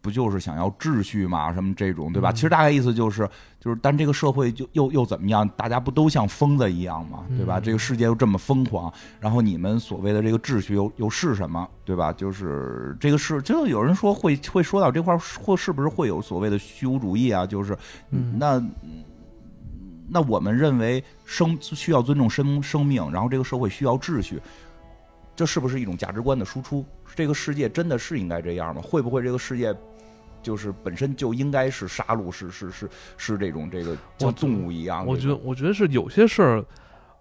[0.00, 2.30] 不就是想要秩序嘛，什么这种，对吧？
[2.30, 3.28] 其实大概意思就是，
[3.58, 5.46] 就是但这个社会就又又怎么样？
[5.56, 7.58] 大家不都像疯子一样嘛，对吧？
[7.58, 12.12] 这个世界又这么疯狂，然后你们所谓的这个秩序又又是什么，对吧？
[12.12, 17.44] 就是这个是，就有人说会会说到这块，会是不是会有所谓的虚无主义啊？
[17.44, 17.76] 就是
[18.38, 18.64] 那。
[20.10, 24.40] 那我们认为生需要尊重生生命，然后这个社会需要秩序，
[25.36, 26.84] 这是不是一种价值观的输出？
[27.14, 28.80] 这个世界真的是应该这样吗？
[28.82, 29.74] 会不会这个世界
[30.42, 35.06] 就是本身就应该是杀戮，是是是是这种这个像动物一样？
[35.06, 36.64] 我觉得我觉得是有些事儿，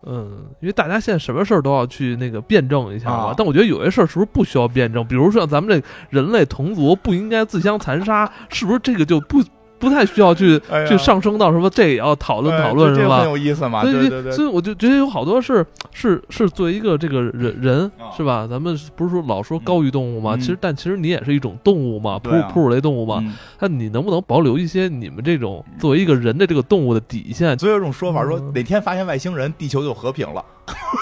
[0.03, 3.33] 嗯，因为大家现在什么事儿都要去那个辩证一下嘛。
[3.35, 5.05] 但我觉得有些事儿是不是不需要辩证？
[5.05, 9.43] 比如说咱们这人类同族不应该自相残杀，是不是这个就不？
[9.79, 13.19] 不太需要去去上升到什么，这也要讨论讨论是吧？
[13.19, 13.81] 很有意思嘛。
[13.83, 18.47] 所以，对所以我就觉得有好多是是是作为一个这个人人是吧？
[18.49, 20.35] 咱们不是说老说高于动物吗？
[20.37, 23.23] 其实，但其实你也是一种动物嘛，哺哺乳类动物嘛。
[23.59, 27.57] 那你能不能保留一些你们这种作为一个人的这个动物的底线？
[27.57, 30.43] 所以有种说法说，哪天发现外星人，地球就和平了，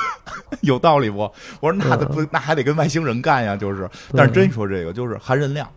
[0.62, 1.20] 有道理不？
[1.60, 3.90] 我说那不那还得跟外星人干呀，就是。
[4.14, 5.68] 但是真说这个，就是含人量。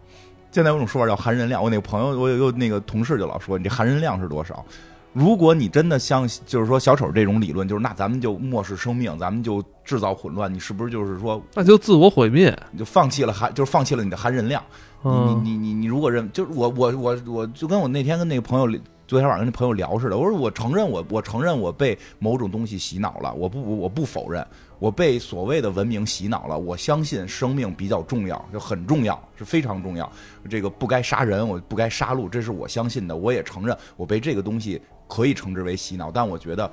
[0.50, 4.64] 现在有种说法叫含人量，我那个朋友，我有有那个同事就老说你这含人量是多少？
[5.12, 12.56] 如果你真的像，就是说小丑这种理论，就是那咱们就漠视生命，咱们就制造混乱，你是不是就是说那就自我毁灭？
[12.70, 14.62] 你就放弃了含，就是放弃了你的含人量。
[15.02, 24.46] 你你你你你如果认，就是我我我我就跟我那天跟那个朋友昨天晚上跟那朋友聊似的，我说我承认我我承认我被某种东西洗脑了，我不我不否认。
[24.78, 30.10] 我被所谓的文明洗脑了，我相信生命比较重要，就很重要，是非常重要。
[30.48, 33.16] 这个不该杀人，我不该杀戮，这是我相信的。
[33.16, 36.70] 我也承认，我被这个东西可以称之为洗脑，但我觉得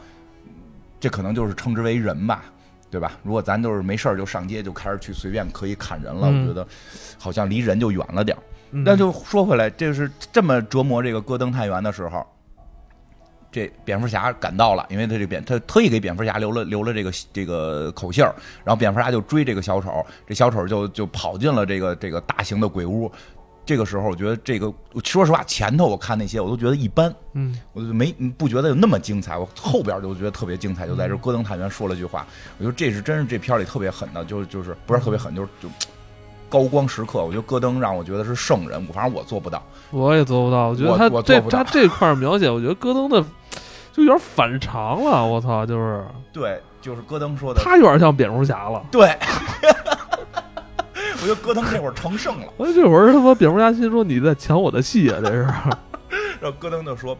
[0.99, 2.45] 这可能就是称之为人吧，
[2.91, 3.13] 对吧？
[3.23, 6.67] 如果咱都是没事儿就上街就开始去随便可以砍人了，我觉得
[7.17, 8.43] 好像离人就远了点儿。
[8.69, 12.25] 那就说回来，这是这么折磨这个戈登探员的时候。
[13.55, 18.35] 这蝙蝠侠赶到了，因为他这蝙他特意给蝙蝠侠留了留了这个这个口信儿，
[18.65, 23.09] 然后蝙蝠侠就追这个小丑，这小丑就就跑进了这个这个大型的鬼屋。
[23.65, 24.71] 这个时候，我觉得这个
[25.03, 29.37] 说实话，前头我看那些我都觉得一般，嗯，我就没不觉得有那么精彩。
[29.37, 32.27] 我后边就觉得特别精彩，就在这戈登探员说了句话，
[32.59, 35.69] 我觉得这是真是这片里特别狠的，就就是不是特别狠，就是就。
[36.55, 40.69] 高光时刻，我觉得戈登让我觉得是圣人，我反正我做不到，我也做不到。
[40.69, 43.21] 我觉得他这他这块描写，我觉得戈登的
[43.91, 45.25] 就有点反常了。
[45.25, 48.81] 我操，就是对，就是戈登说的，他有点像蝙蝠侠了。
[48.89, 49.01] 对，
[51.21, 52.45] 我觉得戈登这会儿成圣了。
[52.55, 55.41] 我这会儿他妈蝙蝠侠心说你在抢我的戏啊，这是。
[56.39, 57.17] 然后戈登就说。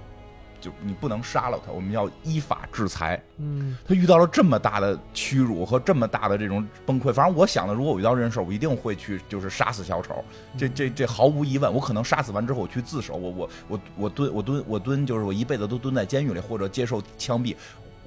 [0.65, 3.21] 就你不能杀了他，我们要依法制裁。
[3.37, 10.25] 嗯，他遇到了这么大的屈辱和这么大的这种崩溃，反正我想的，如果我遇到这件事我一定会去，就是杀死小丑。
[10.57, 17.55] 这这这毫无疑问，我可能杀死完之后我去自首，我我我我蹲我蹲我蹲，就是我一辈子都蹲在监狱里或者接受枪毙，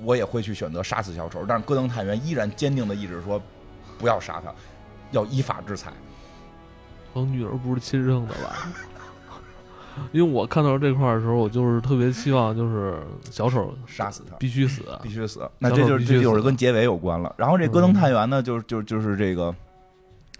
[0.03, 1.45] 我也会去选择杀死小丑。
[1.47, 3.41] 但是戈登探员依然坚定的意志说，
[3.99, 4.53] 不要杀他，
[5.13, 5.93] 要依法制裁。
[7.13, 8.69] 我女儿不是亲生的吧？
[10.13, 12.99] 因为我看到这块的时候，我就是特别希望，就是
[13.31, 15.49] 小丑杀死他，必须死，必须死。
[15.59, 17.35] 那这就是这就是跟结尾有关了。
[17.37, 19.55] 然后这戈登探员呢，就是就就是这个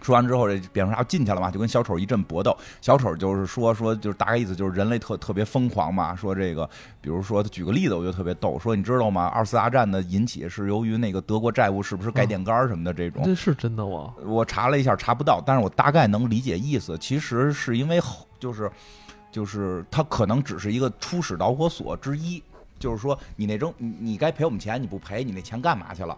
[0.01, 2.55] 说完之后，这蝙蝠侠进去了嘛，就跟小丑一阵搏斗。
[2.81, 6.15] 小丑就是说说，就是大概意思就是人类特特别疯狂嘛。
[6.15, 6.67] 说这个，
[7.01, 8.57] 比如说他举个例子，我觉得特别逗。
[8.57, 9.25] 说你知道吗？
[9.27, 13.23] 二次大战的引起是由于那个德国债务是不是盖电杆什么的这种？
[13.25, 14.13] 这是真的吗？
[14.23, 16.97] 我查了一下，查不到，但是我大概能理解意思。
[16.97, 17.99] 其实是因为
[18.39, 18.71] 就是。
[19.39, 22.43] 就是它可能只是一个初始导火索之一，
[22.77, 26.17] 就是说你那种你你该赔我们钱，你不赔，你那钱干嘛去了？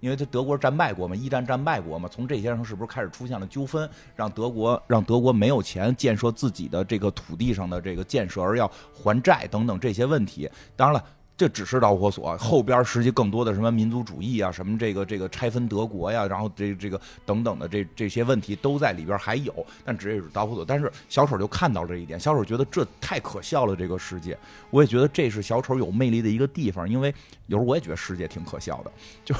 [0.00, 10.46] 因为它德国是战败国嘛，一战战败国嘛，从这些上是不是开始出现了纠纷，让德国让德国没有钱建设自己的这个土地上的这个建设，而要还债等等这些问题。
[10.76, 19.52] 当然了，这只是导火索，后边实际更多的什么民族主义啊，什么这个这个拆分德国呀，然后这这个等等的这这些问题都在里边还有，
[19.84, 20.64] 但只是导火索。
[20.64, 24.38] 但是小丑就看到这一点，小丑觉得这太可笑了，这个世界。
[24.70, 27.12] 我也觉得这是小丑有魅力的一个地方，因为
[27.46, 28.92] 有时候我也觉得世界挺可笑的，
[29.24, 29.34] 就。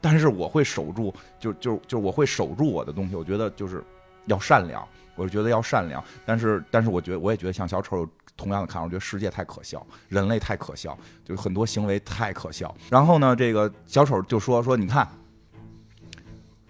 [0.00, 3.16] 但是我会守住，就就就我会守住我的东西。
[3.16, 3.82] 我觉得就是
[4.26, 6.02] 要善良，我觉得要善良。
[6.24, 8.08] 但是但是，我觉得我也觉得像小丑
[8.42, 8.84] 同样的看法。
[8.84, 12.74] 我觉得世界太可笑，人类太可笑，就很多行为太可笑。
[12.90, 15.08] 然后呢，这个小丑就说说，你看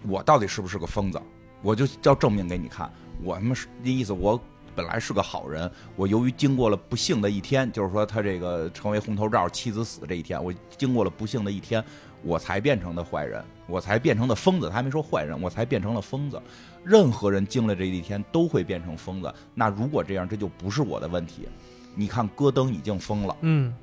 [0.07, 1.19] 我到底是不是个疯子？
[1.61, 2.91] 我就要证明给你看，
[3.23, 4.13] 我他妈是那意思。
[4.13, 4.39] 我
[4.75, 11.83] 本来是个好人，我由于经过了不幸的一天，就是说他这个成为红头罩，妻子死这一天，我经过了不幸的一天。
[12.25, 14.69] 我才变成的坏人，我才变成的疯子。
[14.69, 16.41] 他还没说坏人，我才变成了疯子。
[16.81, 19.33] 任何人经历这一天都会变成疯子。
[19.53, 21.49] 那如果这样，这就不是我的问题。
[21.95, 23.35] 你看，戈登已经疯了。
[23.41, 23.73] 嗯，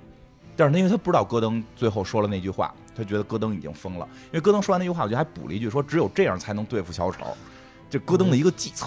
[0.57, 4.09] 但是因为他不知道戈登最后说了那句话，他觉得戈登已经疯了。
[4.27, 7.19] 因为戈登说完那句话，我觉得还补了一句，说只有这样才能对付小丑。
[7.89, 8.87] 这戈登的一个计策。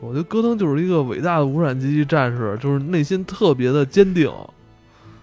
[0.00, 4.32] 我觉得戈登就是一个伟大的无产阶级战士，就是内心特别的坚定。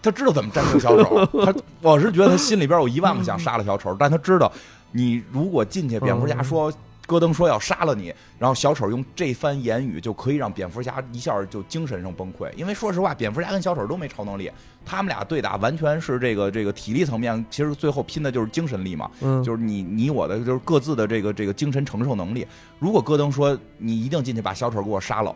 [0.03, 4.49] 他知道怎么战胜小丑， 他我是觉得他心里边有一万个想杀了小丑，但他知道，
[4.91, 6.71] 你如果进去，蝙蝠侠说，
[7.07, 14.51] 戈登说要杀了你，然后小丑用这番言语就可以让蝙蝠侠一下就精神上崩溃，因为说实话，蝙蝠侠跟小丑都没超能力，
[14.85, 19.09] 他们俩对打完全是这个 这个体力层面，其实最后拼的就是精神力嘛，
[19.41, 22.45] 就是你你我的就是各自的这个这个精神承受能力。
[22.77, 25.33] 如果戈登说你一定进去把小丑给我杀了，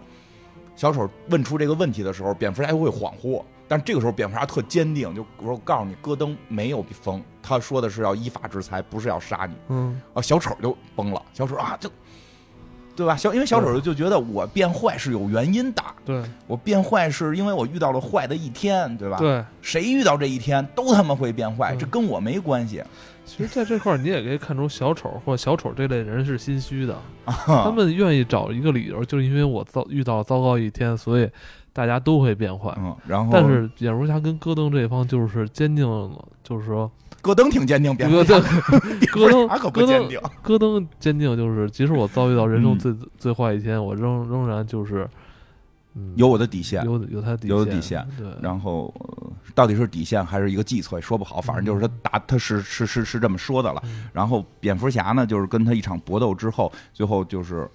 [0.75, 3.41] 小丑问出这个问题的时候，蝙蝠侠会恍惚。
[3.71, 9.55] 但这个时候，蝙蝠侠特坚定，就我说我告诉你，戈登没有疯，他说的是要依法制裁，不是要杀你。
[9.69, 11.89] 嗯，啊，小丑就崩了，小丑啊，就
[12.97, 13.15] 对吧？
[13.15, 19.15] 小因为小丑就觉得我变坏是有原因的，对我变坏是因为我遇到了坏的一天，对吧？
[19.17, 22.83] 对，谁遇到这一天都他妈会变坏，这跟我没关系。
[23.23, 31.29] 其实，在这块儿你也可以看出，小丑或小丑这类人是心虚的， 他们愿意找一个理由，就是因为我遭遇到糟糕一天，所以。
[31.73, 35.85] 大家都会变坏，嗯，然后但是蝙蝠侠跟戈登这一方就是坚定，
[36.43, 36.91] 就是说
[37.21, 38.39] 戈登挺坚定，蝙蝠侠
[39.13, 45.09] 戈登可不坚定，戈登坚定就是即使我遭遇到人生最最坏一天，我仍仍然就是
[46.15, 48.93] 有我的底线，有有他有底线，对，然后
[49.55, 53.81] 到底是底线还是一个计策，说不好，反正就是他打他是是是是这么说的了。
[54.11, 57.69] 然后蝙蝠侠呢，就是跟他一场搏斗之后，最后就是。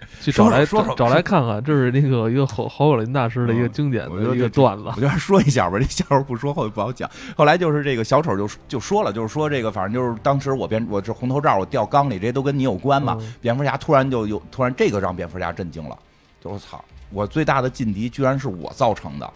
[0.20, 4.84] 去找来说找来看看，这是那个一个侯侯友林大师的一个经典的一个段子。
[4.96, 7.08] 我就说一下吧，这小丑不说后不好讲。
[7.36, 13.16] 后来就是这个小丑就就说了，就是说这个反正就是当时我变我这红头罩我掉缸里，这些都跟你有关嘛。
[13.40, 15.96] 蝙蝠侠突然就有突然这个让蝙蝠侠震惊了，
[16.40, 19.30] 就我操，我最大的劲敌居然是我造成的。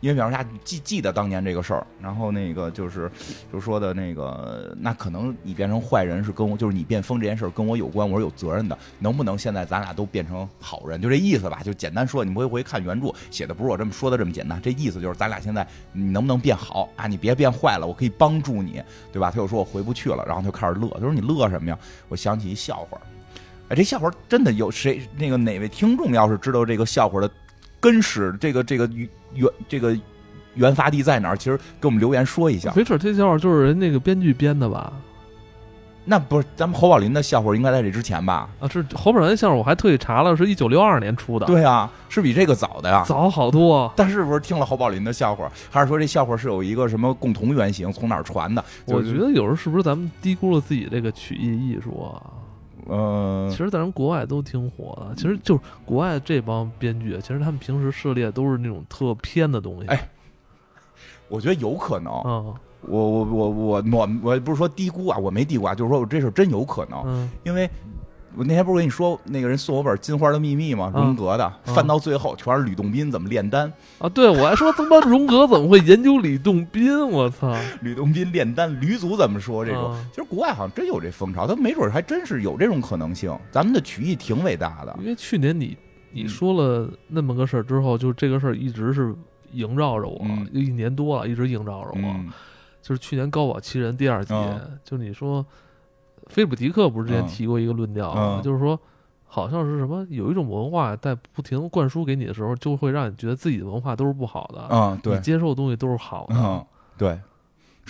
[0.00, 3.10] 因为蝙蝠侠记记得当年这个事儿，然后那个就是
[3.52, 8.76] 就说的那个，那可能你变成坏人是跟我，就是你变疯这件事儿跟我有关，我是有责任的。
[8.98, 11.00] 能不能现在咱俩都变成好人？
[11.00, 12.24] 就这意思吧，就简单说。
[12.24, 17.06] 你回回看原著写的不是我这么说的这么简单，这意思就是咱俩现在你能不能变好啊？
[17.06, 18.82] 你别变坏了，我可以帮助你，
[19.12, 19.30] 对吧？
[19.30, 20.88] 他又说我回不去了，然后就开始乐。
[20.94, 21.78] 他说你乐什么呀？
[22.08, 22.98] 我想起一笑话，
[23.68, 25.06] 哎，这笑话真的有谁？
[25.16, 27.30] 那个哪位听众要是知道这个笑话的？
[27.82, 28.86] 根史这个这个
[29.34, 29.96] 原这个
[30.54, 31.36] 原发地在哪儿？
[31.36, 32.72] 其实给我们留言说一下。
[32.74, 34.92] 没准这笑话就是人那个编剧编的吧？
[36.02, 38.48] 那不是咱们侯宝林的笑话，应该在这之前吧？
[38.58, 41.44] 啊，是侯宝林的笑话，我还特意查了，是一九六二年出的。
[41.46, 43.92] 对啊，是比这个早的呀，早好多。
[43.94, 48.64] 但是不是听了侯宝林的笑话，还是说这笑话是有一个什么共同原型，从哪儿传的？
[48.86, 52.16] 我觉得有时候是不是咱们低估了自己这个曲艺艺术啊？
[52.86, 55.14] 呃，其实，在人国外都挺火的。
[55.14, 59.86] 其实，就是国外这帮编剧，其实他们平时涉猎都是那种特偏的东西。
[59.88, 60.10] 哎，
[61.28, 62.12] 我觉得有可能。
[62.24, 67.02] 嗯，我我我我暖，我不是说低估啊，我没低估啊，就是说我这事真有可能。
[67.06, 67.68] 嗯，因为。
[68.36, 70.92] 我那天不是跟你说那个人送我本《金花的秘密》吗？
[70.94, 74.08] 荣格的，翻到最后全是吕洞宾怎么炼丹啊！
[74.08, 77.08] 对，我还说他妈荣格怎么会研究吕洞宾？
[77.08, 77.52] 我操！
[77.82, 79.94] 吕洞宾炼丹，吕祖怎么说这种？
[80.10, 83.36] 其实国外好像真有这风潮，他没准还真是有这种可能性。
[83.50, 84.96] 咱们的曲艺挺伟大的。
[85.00, 85.76] 因为去年你
[86.12, 89.12] 你说了那么个事儿之后，就这个事儿一直是
[89.52, 92.20] 萦绕着我，一年多了，一直萦绕着我。
[92.80, 94.32] 就是去年高保奇人第二集，
[94.84, 95.44] 就你说。
[96.30, 98.78] 菲普迪克不是之前提过一个论调，就是说，
[99.26, 105.14] 好像是什么有一种文化在不停灌输给你的时候，就会让你觉得自己的文化都是不好的，嗯，对。
[105.14, 106.64] 你，接受的东西都是好的，嗯，
[106.96, 107.20] 对，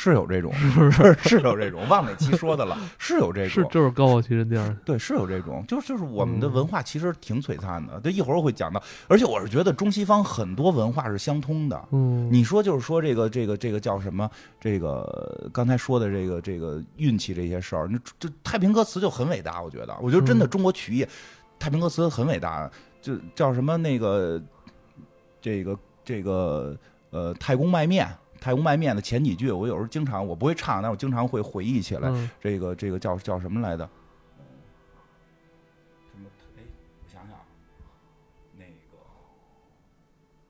[0.03, 1.15] 是有这种，是不是？
[1.29, 11.89] 是有这种，忘哪期说的了， 是有这种，是就是高傲其人电视，对，是有这种，就是就是我们的嗯文化其实挺璀璨的，这一会儿我会讲到，而且我是觉得中西方很多文化是相通的。
[11.91, 14.31] 嗯，你说就是说这个这个这个叫什么？
[14.59, 21.07] 这个刚才说的这个这个运气这些事儿，那这太平歌词就很伟大，我觉得，我觉得真的嗯中国曲艺
[21.59, 22.71] 太平歌词很伟大，
[23.03, 24.41] 就叫什么那个
[25.43, 26.75] 这个这个
[27.11, 28.09] 呃太公卖面。
[28.41, 32.09] 太公卖面的前几句，我有时候经常我不会唱，但我经常会回忆起来。
[32.09, 33.89] 嗯这个这个叫叫什么来的？
[36.11, 36.29] 什么？
[36.57, 36.63] 哎，
[37.05, 37.43] 我想想啊，
[38.57, 38.99] 那个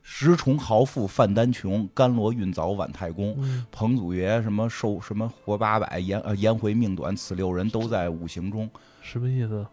[0.02, 3.34] 十重豪富范丹琼，甘罗运早晚太公。
[3.38, 8.70] 嗯彭祖爷什么寿什么活八百，颜呃颜回命短，此六人都在五行中。
[9.02, 9.66] 什么意思？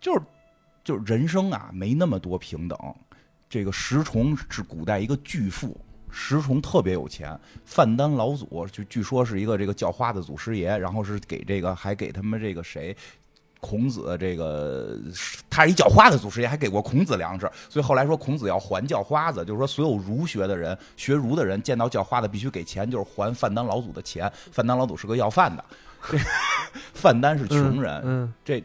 [0.00, 0.22] 就是
[0.84, 2.78] 就是人生啊，没那么多平等。
[3.48, 5.76] 这个石崇是古代一个巨富，
[6.10, 7.38] 石崇特别有钱。
[7.64, 12.96] 范丹老祖就据说是一个这个叫花的祖师爷，然后是给这个还给他们这个谁。
[13.60, 14.96] 孔子这个
[15.50, 24.32] 他是一叫花的祖师爷，还给过孔子粮食，所以后来说孔子要还叫花子，就是说所有儒学的人、学儒的人见到叫花子必须给钱，就是还范丹老祖的钱。
[24.52, 25.64] 范丹老祖是个要饭的，
[26.08, 26.16] 这
[26.94, 28.62] 范丹是穷人，嗯，这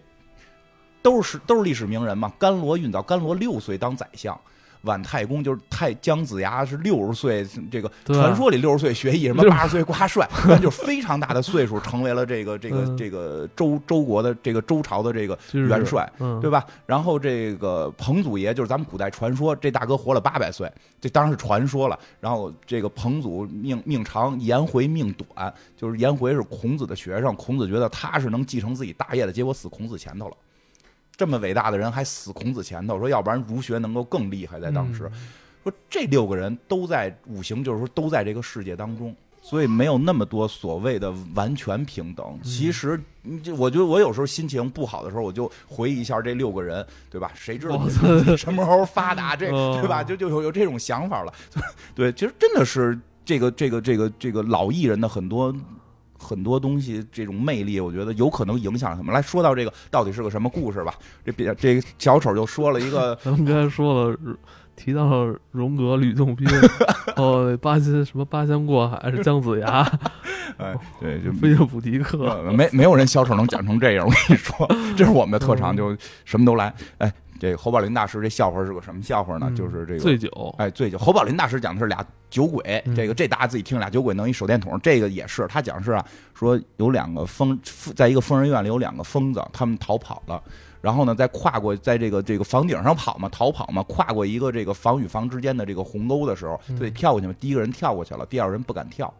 [1.02, 2.32] 都是都是历史名人嘛。
[2.38, 4.40] 甘罗运到，甘罗六岁当宰相，
[4.84, 16.10] 晚太公就是太姜子牙是六十岁，这个传说里六十岁学艺，什么六八十岁挂帅， 反正就是非常大的岁数，成为了这个这个嗯这个周周国的这个周朝的这个元帅。
[16.20, 16.66] 嗯，对吧？
[16.86, 21.98] 然后这个彭祖爷就是咱们古代传说，这大哥活了八百岁，这当然是传说了。
[22.20, 30.36] 然后这个彭祖命命长，颜回命短，就是颜回是孔子的学生，孔子觉得他是能继承自己大业的，结果死孔子前头了。
[31.16, 35.10] 这么伟大的人还死孔子前头，说要不然儒学能够更厉害，在当时。
[35.64, 42.38] 说这六个人都在五行，就是说都在这个世界当中，所以没有那么多所谓的完全平等。
[42.44, 47.32] 其实，你就我觉得我有时候心情不好的时候，我就回忆一下这六个人，对吧？
[47.34, 47.88] 谁知道
[48.36, 49.38] 什么时候发达？
[49.38, 50.04] 这哦对吧？
[50.04, 51.34] 就就有有这种想法了。
[51.96, 55.56] 对，其实真的是这个这个这个这个老艺人的很多。
[56.24, 59.12] 很多东西这种魅力，我觉得有可能影响什么。
[59.12, 60.94] 来说到这个到底是个什么故事吧？
[61.26, 64.18] 这别这个小丑就说了一个 咱们刚才说了，
[64.76, 66.48] 提到了荣格、吕洞宾，
[67.18, 69.82] 哦，八仙什么八仙过海是姜子牙，
[70.58, 74.68] 哎，对，就 菲利普迪克，呃没没有人小丑能讲成这样，我跟你说，
[74.98, 76.74] 这是我们的特长，嗯就什么都来。
[76.98, 79.48] 哎，这侯宝林大师这笑话是个什么笑话呢？
[79.50, 80.98] 嗯就是这个醉酒，哎，醉酒。
[80.98, 87.60] 侯宝林大师讲的是俩酒鬼，嗯这个这大家自己听，俩酒鬼弄一手电筒，这个也是他讲是啊，说有两个疯，
[87.96, 90.42] 在一个疯人院里有两个疯子，他们逃跑了。
[90.82, 97.34] 然后呢，再跨过在这个这个房顶上跑嘛，逃跑嘛，跨过一个这个房与房之间的这个鸿沟的时候，嗯就得跳过去嘛。
[97.40, 99.14] 第一个人跳过去了，第二个人不敢跳。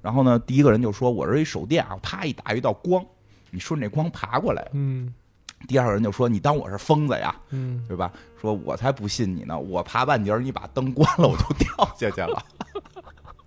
[0.00, 3.04] 然后呢，第一个人就说：“我这一手电啊，啪一打一道光，
[3.50, 4.68] 你顺着光爬过来。
[4.72, 5.12] 嗯”
[5.66, 8.10] 第二个人就说：“你当我是疯子呀，嗯，对吧？
[8.40, 12.42] 说我才不信你呢，我爬半截儿，你把灯关了，我就掉下去了。”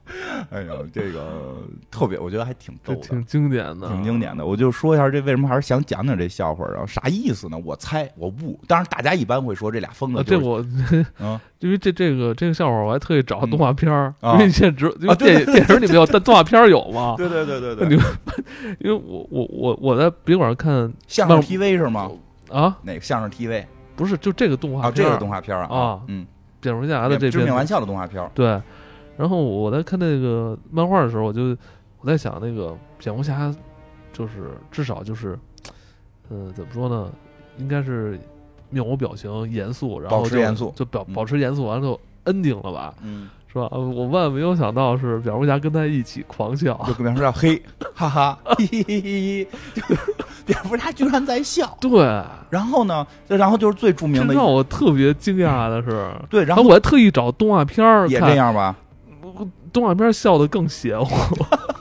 [0.52, 1.58] 哎呀，这个
[1.92, 4.46] 特别，我觉得还挺逗的，挺经典的，挺经典的。
[4.46, 7.58] 我就说一下这为什么还是想讲讲这笑话儿，然后啥意思呢？
[7.64, 8.60] 我猜，我悟。
[8.68, 10.66] 当然，大家一般会说这俩疯子啊，就是，这我
[11.20, 17.16] 嗯 因为这这个这个笑话，我还特意找动画片儿，啊因为现在只因为对电电影里没有，但动画片儿有吗？
[17.18, 18.04] 对对对对那对，你
[18.80, 22.12] 因为我我我我在宾馆看相声 TV 是吗？
[22.50, 24.92] 啊，哪个相声 TV 不是就这个动画啊？
[24.92, 26.26] 这片儿个动画片儿啊啊嗯，
[26.62, 28.62] 蝙蝠侠的这篇致命玩笑的动画片儿，对，
[29.18, 31.58] 然后我在看那个漫画的时候，我就
[32.00, 33.54] 我在想，那个蝙蝠侠
[34.14, 35.38] 就是至少就是，
[36.30, 37.10] 呃，怎么说呢？
[37.58, 38.20] 应该是
[38.70, 42.00] 面无表情、严肃，然后就保持严肃就保嗯保持严肃，完了就
[42.32, 43.68] ending 了吧，嗯，是吧？
[43.72, 47.60] 呃我万万没有想到是蝙蝠侠跟他一起狂笑，就跟别人说嘿，
[47.96, 49.82] 哈哈，嘿嘿嘿嘿，就
[50.46, 51.76] 蝙蝠侠居然在笑。
[51.82, 52.04] 对，
[52.52, 58.76] 然后呢，然后就是最著名的，让我特别惊讶的是，对，然然后后我还特意找动画片儿也看这样吧。
[59.78, 61.14] 动画片笑的更邪乎，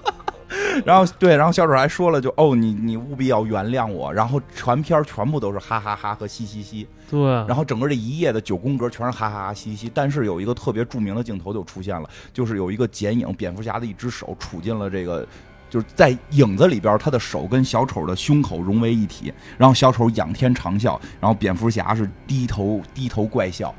[0.84, 4.12] 然后对，然后小丑还说了就，哦，你你务必要原谅我。
[4.12, 9.90] 然后全片儿全部都是哈哈哈和嘻嘻嘻，对，然后整个这一页的九宫格全是哈哈哈嘻嘻。
[9.94, 15.26] 但是有一个特别著名的镜头就出现了，就是有一个剪影，蝙蝠侠的一只手杵进了这个。
[15.68, 23.74] 就是在影子里边，他的手跟小丑的胸口融为一体，然后小丑仰天长啸，然后蝙蝠侠是低头低头怪笑，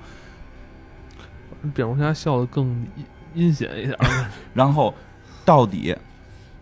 [1.74, 2.86] 蝙蝠侠笑的更
[3.38, 4.26] 阴阴险一点儿。
[4.54, 4.94] 然后
[5.46, 5.96] 到底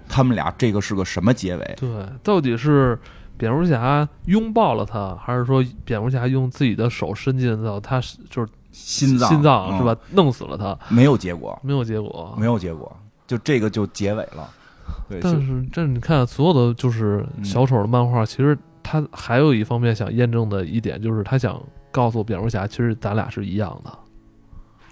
[0.07, 1.75] 他们俩这个是个什么结尾？
[1.77, 1.89] 对，
[2.21, 2.97] 到底是
[3.37, 7.99] 蝙蝠侠拥抱了他，还是说蝙蝠侠用自己的手伸进到他
[8.29, 9.97] 就是心脏心脏嗯是吧？
[10.11, 12.95] 弄死了他，没有结果，没有结果，没有结果，
[13.25, 14.49] 就这个就结尾了。
[15.09, 21.59] 对，但是这你看，所有的就是嗯小丑的漫画，其实他还有一方面想验证的一点，就是他想
[21.91, 23.91] 告诉蝙蝠侠，其实咱俩是一样的。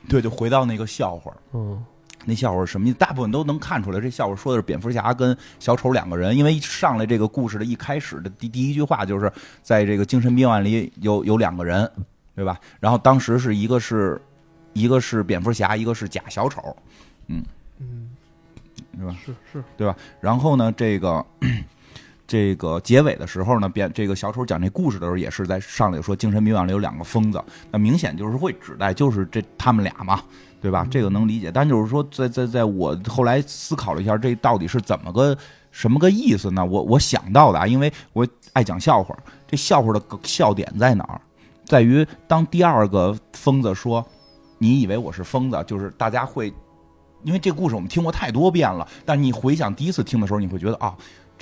[0.07, 1.33] 对，就回到那个笑话。
[1.53, 1.83] 嗯
[2.25, 2.97] 那笑话是什么意思？
[2.97, 9.29] 大部分都能看出来，这笑话说的是蝙蝠侠跟小丑两个人，因为上来这个故事的一开始的第第一句话就是
[9.61, 11.91] 在这个精神病院里有有两个人，
[12.33, 12.57] 对吧？
[12.79, 14.21] 然后当时是一个是
[14.71, 16.73] 一个是蝙蝠侠，一个是假小丑，
[17.27, 17.43] 嗯
[17.79, 18.09] 嗯，
[18.97, 19.17] 是吧？
[19.25, 21.25] 是是，对吧然后呢，这个
[22.25, 30.21] 这个结尾的时候呢，变这个小丑讲这故事的时候，也是在上来说精神病院里有两个疯子，那明显就是会指代就是这他们俩嘛，
[30.61, 30.87] 对吧？
[30.89, 31.51] 这个能理解。
[31.51, 35.37] 但就是说，在在在我后来思考了一下，这到底是怎么个
[35.71, 36.65] 什么个意思呢？
[36.65, 39.15] 我我想到的啊，因为我爱讲笑话，
[39.45, 41.21] 这笑话的笑点在哪儿？
[41.65, 44.05] 在于当第二个疯子说
[44.57, 46.53] “你以为我是疯子”，就是大家会。
[47.23, 50.93] 因为这故事我们听过太多遍了，但你回想第一次听的时候，你会觉得啊，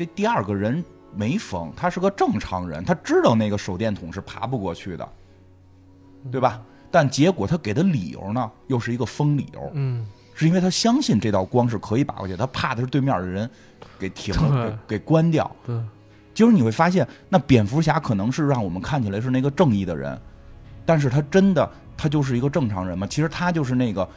[0.01, 0.83] 这第二个人
[1.13, 5.07] 没疯，他是个正常人，他知道那个手电筒是爬不过去的，
[6.31, 6.59] 对吧？
[6.89, 13.47] 但结果他给的理由呢，又是一个疯理由，嗯是因为他相信这道光是可以把过去，他怕的是对面的人
[13.99, 15.55] 给停了，给给关掉。
[15.63, 15.79] 对，
[16.33, 20.19] 结果你会发现，那蝙蝠侠可能是让我们看起来是那个正义的人，
[20.83, 23.05] 但是他真的他就是一个正常人吗？
[23.05, 24.09] 其实他就是那个，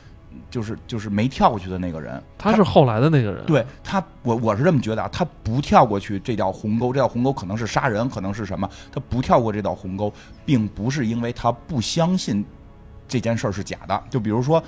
[0.50, 2.22] 就是就是没跳过去的那个人。
[2.38, 3.44] 他是后来的那个人。
[3.46, 8.68] 对他，我我是这么觉得啊，他不跳过去这条鸿沟，这条鸿沟可能是杀人，可能是什么？
[8.92, 10.12] 他不跳过这道鸿沟，
[10.44, 12.44] 并不是因为他不相信
[13.06, 14.04] 这件事儿是假的。
[14.10, 14.62] 就比如说，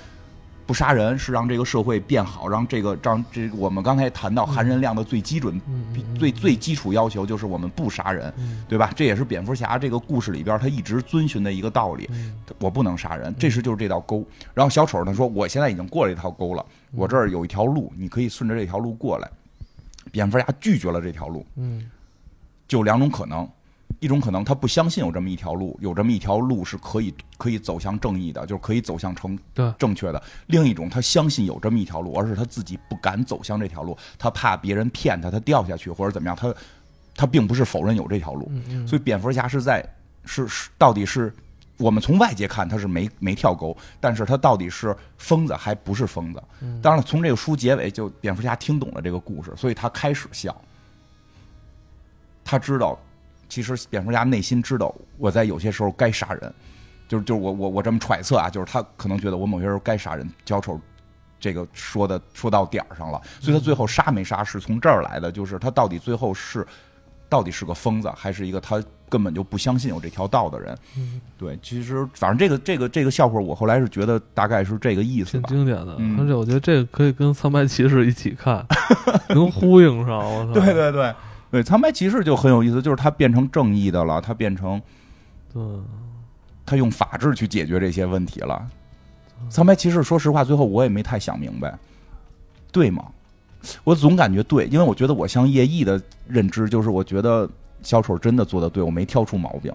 [0.67, 5.59] 不杀人是让这个社会变好，让这个让这我们刚才谈到含人量的最基准、
[6.19, 8.91] 最最基础要求就是我们不杀人，嗯对吧？
[8.93, 12.07] 这也是蝙蝠侠这个故事里边他一直遵循的一个道理。
[12.11, 14.25] 嗯我不能杀人，这是就是这道沟。
[14.53, 19.29] 然后小丑他说，我现在已经过了一条沟了，我这儿有一条路，你可以顺着这条路过来。
[20.11, 21.89] 蝙蝠侠拒绝了这条路，嗯
[22.67, 23.47] 就两种可能，
[23.99, 29.37] 一种可能他不相信有这么一条路，有这么一条路是可以可以走向正义的，就是可以走向成
[29.77, 36.53] 正确的；另一种他相信有这么一条路，而是他自己不敢走向这条路，他怕别人骗他，他掉下去或者怎么样，他
[37.15, 39.83] 他并不是否认有这条路，嗯嗯，所以蝙蝠侠是在
[40.25, 41.33] 是是到底是
[41.77, 46.43] 我们从外界看他是没没跳沟，但是他到底是疯子还不是疯子？
[46.61, 50.55] 嗯当然了，从这个书结尾就蝙蝠侠听懂了这个故事，所以他开始笑。
[52.45, 52.97] 他知道，
[53.49, 56.53] 其实蝙蝠侠内心知道我在有些时候该杀人，
[57.07, 60.79] 就是就是我我我这么揣测啊，就是他可能觉得我某些时候该杀人，小丑。
[61.39, 66.65] 这个说的说到点儿上了，所以他最后杀没杀是从这儿来的，就是他到底最后是
[67.29, 70.75] 到底是个疯子，还是一个他根本就不相信有这条道的人？
[70.97, 75.43] 嗯对，其实反正这个这个这个笑话，我后来是觉得大概是这个意思挺。
[75.43, 78.65] 经典的，嗯而且我觉得这个可以跟三白骑士一起看，
[79.29, 80.17] 能呼应上。
[80.17, 81.13] 我操，对对对
[81.49, 84.81] 对，苍白骑士就很有意思，就是他变成正义的了，他变成
[85.53, 85.61] 对，
[86.65, 88.67] 他用法治去解决这些问题了。
[89.49, 91.77] 苍白骑士，说实话，最后我也没太想明白，
[92.71, 93.05] 对吗？
[93.83, 97.49] 我总感觉对，因为我觉得我像叶毅的认知就是，我觉得
[97.81, 99.73] 小丑真的做的对，我没挑出毛病。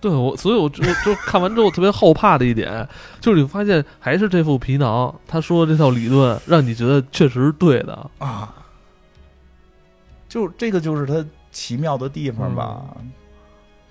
[0.00, 2.88] 对我，所以我就我就看完之后特别后怕的一点，
[3.20, 8.10] 就是你发现还是这副皮囊，他说的这套理论让你觉得确实是对的。
[8.18, 8.52] 啊，
[10.32, 12.82] 就这个就是它奇妙的地方吧，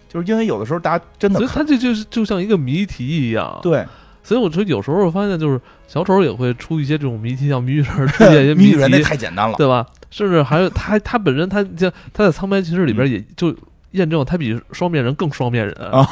[0.09, 3.85] 就是因为有的时候大家真的所以它这就是就像一个谜题一样。，对。
[4.23, 9.85] 所以我说有时候发现就是小丑也会出一些这种谜题，像谜语人出现一些谜 谜语人那，太简单了，对吧？
[10.09, 13.55] 甚至还有他他本身他像他在苍白骑士里边也就
[13.91, 15.75] 验证他比双面人更双面人。
[15.91, 16.07] 啊，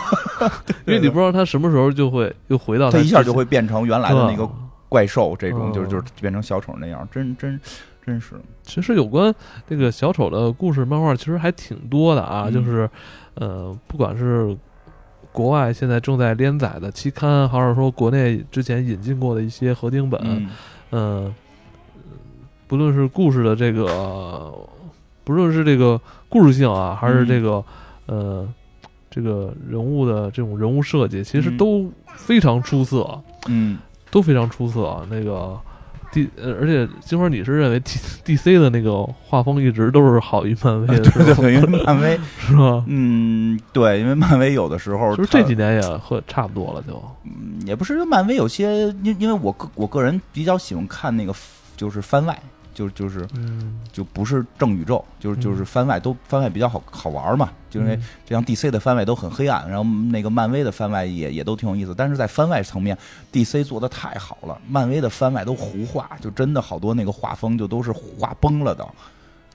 [0.85, 4.47] 因为你不知道他什么时候就会又回到他一下就会变成原来的那个
[4.87, 7.59] 怪兽，这种嗯就是就是变成小丑那样，真真
[8.05, 9.33] 真是其实有关
[9.67, 12.45] 那个小丑的故事漫画，其实还挺多的啊。
[12.47, 12.89] 嗯就是
[13.35, 14.57] 呃，不管是
[15.31, 20.49] 国外现在正在连载的期刊，还是说国内之前引进过的一些合订本，嗯
[20.91, 21.35] 嗯、
[22.67, 24.53] 不论是故事的这个，
[25.23, 27.63] 不论是这个故事性啊，还是这个、
[28.07, 28.47] 呃
[29.11, 33.19] 这个人物的这种人物设计，其实嗯都非常出色。
[33.47, 33.79] 嗯，
[34.11, 35.03] 都非常出色。
[35.09, 35.59] 那个
[36.11, 40.99] D，呃，而且金花，你是认为 D D C 的那个画风一直都是好于漫威的？
[41.11, 42.83] 对对，因为漫威， 是吧？
[42.87, 46.93] 嗯，对，因为漫威有的时候就是这几年也和差不多了，就
[47.25, 51.33] 嗯也不是因为漫威有些，因因为我个我个人比较喜欢看那个
[51.77, 52.37] 就是番外。
[52.79, 62.97] 就就是嗯，就不是正宇宙，就是嗯就是番外都番外比较好好玩嘛，就因为嗯这样 DC 的番外都很黑暗，然后那个漫威的番外也也都挺有意思，但是在番外层面
[63.33, 68.87] ，DC 做的太好了，漫威的番外都胡画，就真的好多那个画风就都是画崩了的。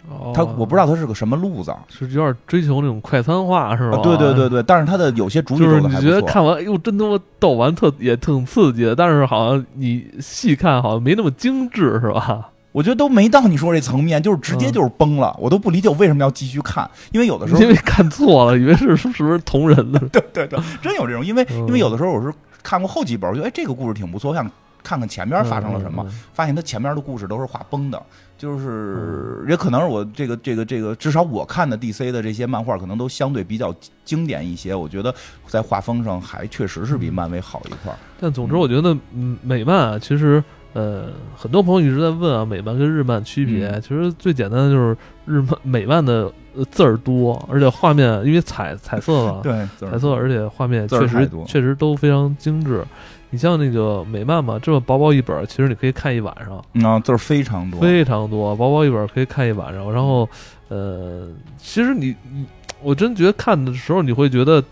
[0.07, 3.97] 哦他我不知道他是个什么路子，是有点追求那种快餐化是吧？
[3.97, 6.21] 啊对对对对，但是他的有些主宇就是你觉得。
[6.21, 12.51] 看完，哎呦，真他妈逗完特也挺刺激的，但是好像你细看好像没那么精致，是吧？
[12.75, 19.99] 我觉得都没到你说这层面，就是直接就是崩了，我都不理解我为什么要继续看，因为有的时候因为看错了，以为是是不是同人的？
[20.11, 22.35] 对对对， 真有这种，因为嗯因为有的时候我是
[22.65, 24.51] 看过后几本，我觉得哎这个故事挺不错，我想
[24.83, 28.03] 看看前边发生了什么，发现他前面的故事都是画崩的，
[28.37, 33.73] 就是也可能是我这个这个这个，至少我看的 DC 的这些漫画可能都相对比较
[34.05, 35.15] 经典一些，我觉得
[35.47, 37.97] 在画风上还确实是比漫威好一块儿。
[38.21, 40.43] 但总之，我觉得嗯，美漫啊，其实
[40.75, 41.05] 呃，
[41.37, 43.69] 很多朋友一直在问啊，美漫跟日漫区别。
[43.69, 52.85] 嗯其实最简单的就是日漫 美漫的呃字儿多，而且画面因为彩彩色嘛， 对，彩色，而且画面确实确实都非常精致。
[53.31, 59.93] 你像那个美漫嘛，这么薄薄一本，其实你可以看一晚上，嗯啊，字儿非常多，非常多，薄薄一本可以看一晚上。
[59.93, 60.29] 然后，
[60.69, 61.29] 呃，
[61.59, 62.45] 其实你你，
[62.81, 64.63] 我真觉得看的时候你会觉得，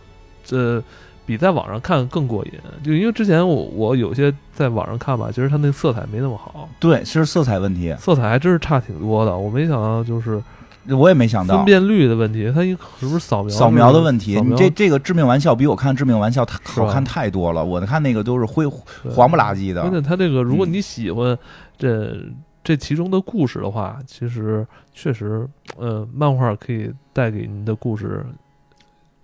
[0.51, 0.81] 呃，
[1.24, 2.53] 比在网上看更过瘾。
[2.82, 9.36] 就因为之前我我有些在网上看吧，其实它那色彩没那么好，对，其实色彩问题，色彩还真是差挺多的。
[9.36, 10.43] 我没想到就是
[10.89, 11.65] 我也没想到分。
[11.65, 17.65] 辨率的问题，它一是不是扫描扫描的问题，你这这个致命玩笑比我看致命玩笑好看太多了。
[17.65, 21.39] 我看那个都是灰黄不拉几的关，键它这个，如果嗯你喜欢
[21.78, 22.16] 这、
[22.65, 28.24] 这其中的故事的话，其实确实，呃，漫画可以带给您的故事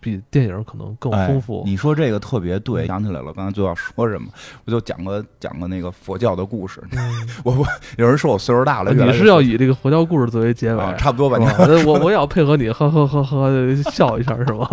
[0.01, 1.63] 比电影可能更哎丰富。
[1.67, 4.29] 你说这个特别对，嗯想起来了，刚才就要说什么，
[4.65, 6.83] 我就讲个讲个那个佛教的故事。
[6.93, 6.99] 嗯
[7.45, 7.67] 我我
[7.97, 11.39] 有人说我岁数大了，你是要以这个佛教故事作为结尾，啊差不多吧？
[11.87, 13.51] 我我也要配合你，呵呵呵呵
[13.91, 14.69] 笑一下，是吗？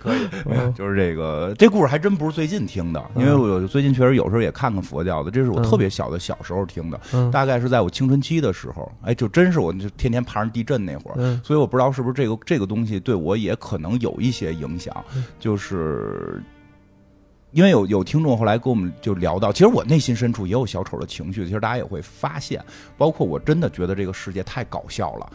[0.00, 15.04] 可以，嗯就是这个这故事还真不是最近听的，因为我有最近确实有时候也看看佛教的，这是我嗯特别小的小时候听的，嗯大概是在我青春期的时候，哎，就真是我就天天爬上地震那会儿，嗯所以我不知道是不是这个这个东西对我也可能有一些影响，
[15.38, 16.42] 就是。
[17.54, 22.64] 因为有有听众后来跟我们就聊到，其实我内心深处也有小丑的情绪，其实大家也会发现，
[22.96, 25.30] 包括我真的觉得这个世界太搞笑了。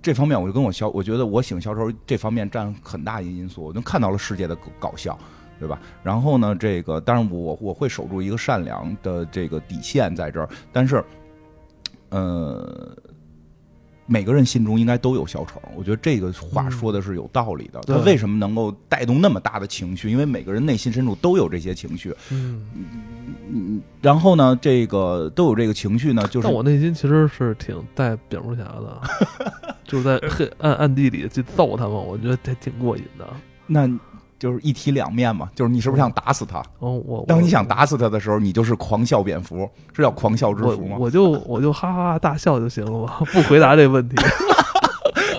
[0.00, 5.18] 这方面我就跟我小，我觉得我喜欢小丑这方面占很大一因素，我就看到了世界的搞笑，
[5.58, 5.80] 对吧？
[6.04, 11.02] 然后呢，这个当然我我会守住一个善良的这个底线在这儿，但是，
[12.10, 12.96] 呃，
[14.06, 17.80] 每个人心中应该都有小丑，我觉得这个话说的是有道理的。
[17.82, 20.10] 对他为什么能够带动那么大的情绪？
[20.10, 22.14] 因为每个人内心深处都有这些情绪。
[22.30, 22.66] 嗯，
[23.48, 29.00] 嗯，然后呢，这个都有这个情绪呢，就是但我内心其实是挺带蝙蝠侠的，
[29.84, 33.26] 就是在黑暗暗地里去揍他们，我觉得还挺过瘾的。
[33.66, 33.88] 那
[34.38, 36.62] 就是一体两面嘛，就是你是不是想打死他？
[36.78, 40.96] 哦，我当你想打死他的时候，你就是狂笑蝙蝠，是叫狂笑之我蝠吗？
[40.98, 44.16] 我就我就哈哈哈大笑就行了嘛， 不回答这问题。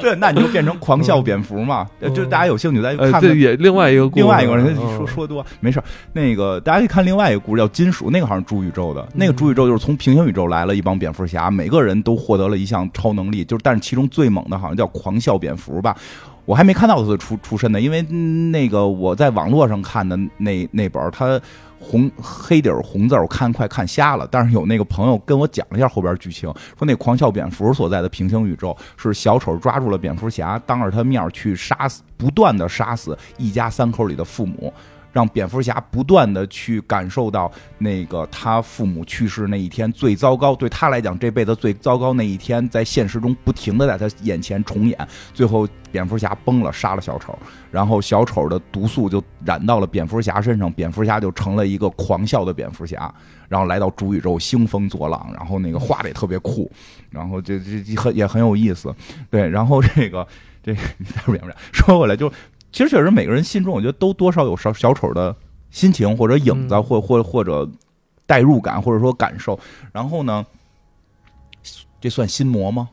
[0.01, 1.87] 对，那你就变成狂笑蝙蝠嘛。
[1.99, 3.21] 嗯就大家有兴趣再呃，看看。
[3.21, 15.95] 这也另外一个故事另外一个人嗯说说多没事儿那个大家可以看另外一个故事叫《金属》，那个好像是主宇宙的，那个嗯主宇宙就是从平行宇宙来了一帮蝙蝠侠，每个人都获得了一项超能力，就是但是其中最猛的好像叫狂笑蝙蝠吧。
[16.45, 21.41] 我还没看到他的出出身呢，因为那个我在网络上看的那那本儿，它
[21.79, 24.27] 红黑底红字，我看快看瞎了。
[24.31, 34.71] 但是有那个朋友跟我讲了一下后边剧情，说那狂笑蝙蝠所在的平行宇宙是小丑抓住了蝙蝠侠，当着他面去杀死，不断的杀死一家三口里的父母。
[35.15, 45.07] 让蝙蝠侠不断的去感受到那个他父母去世那一天最糟糕，对他来讲这辈子最糟糕那一天，在现实中不停的在他眼前重演。
[45.33, 47.33] 最后蝙蝠侠崩了，杀了小丑，
[47.71, 53.09] 然后小丑的毒素就染到了蝙蝠侠身上，蝙蝠侠就成了一个狂笑的蝙蝠侠，
[53.47, 56.69] 然后来到主宇宙兴风作浪，然后那个画的也特别酷，
[57.09, 58.93] 然后这这很也很有意思，
[59.29, 60.27] 对，然后这个
[60.61, 62.29] 这个你再说蝙蝠侠，说回来就
[62.75, 65.33] 其实确实每个人心中我觉得都多少有小小丑的
[65.71, 67.65] 心情或者影子，嗯或或或者
[68.25, 69.57] 代入感或者说感受，
[69.93, 70.45] 然后呢，
[72.01, 72.89] 这算心魔吗？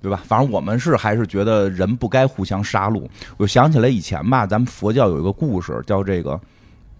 [0.00, 0.22] 对吧？
[0.24, 3.04] 反正我们是还是觉得人不该互相杀戮。
[3.36, 6.40] 我想起来以前吧，咱们佛教有一个故事，叫这个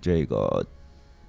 [0.00, 0.66] 这个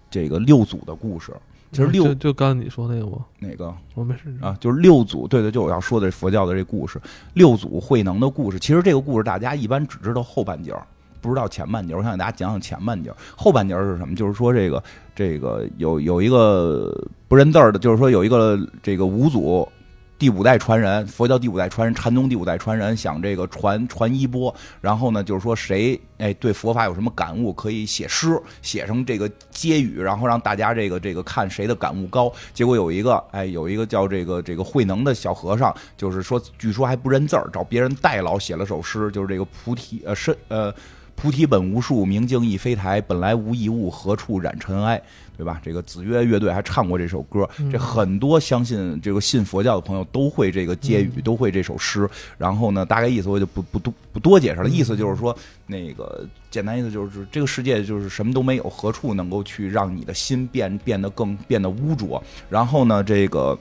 [0.09, 1.31] 这个六祖的故事。
[1.75, 3.17] 其实六就就刚才你说那个吗？
[3.39, 4.55] 哪个我没事啊？
[4.61, 7.01] 就是六祖，对对，就我要说的佛教的这故事，
[7.33, 8.57] 六祖慧能的故事。
[8.57, 10.81] 其实这个故事大家一般只知道后半截儿，
[11.19, 11.97] 不知道前半截儿。
[11.97, 13.17] 我想给大家讲讲前半截儿。
[13.35, 14.15] 后半截儿是什么？
[14.15, 14.81] 就是说这个
[15.13, 16.95] 这个有有一个
[17.27, 19.67] 不认字儿的，就是说有一个这个五祖
[20.17, 32.31] 第五代传人，佛教第五代传人，禅宗第五代传人想这个传传衣钵，然后呢，就是说谁哎对佛法有什么感悟，可以写诗，写成这个接语，然后让大家这个这个看谁的感悟高。
[32.53, 40.73] 结果有一个哎有一个叫这个这个慧能的小和尚，就是说据说还不认字儿，找别人代劳写了首诗，就是这个菩提呃身呃
[41.15, 45.01] 菩提本无树，明镜亦非台，本来无一物，何处染尘埃。
[45.37, 45.59] 对吧？
[45.61, 52.09] 这个子曰乐队还唱过这首歌，这很多相信这个信佛教的朋友都会这个接语，都会这首诗。
[52.37, 54.69] 然后呢，大概意思我就不不多不多解释了。
[54.69, 55.37] 意思就是说，
[55.67, 62.23] 那个简单意思就是这个世界就是什么都没有，何处能够去让你的心变变得更变得污浊？
[62.49, 63.59] 然后呢，这个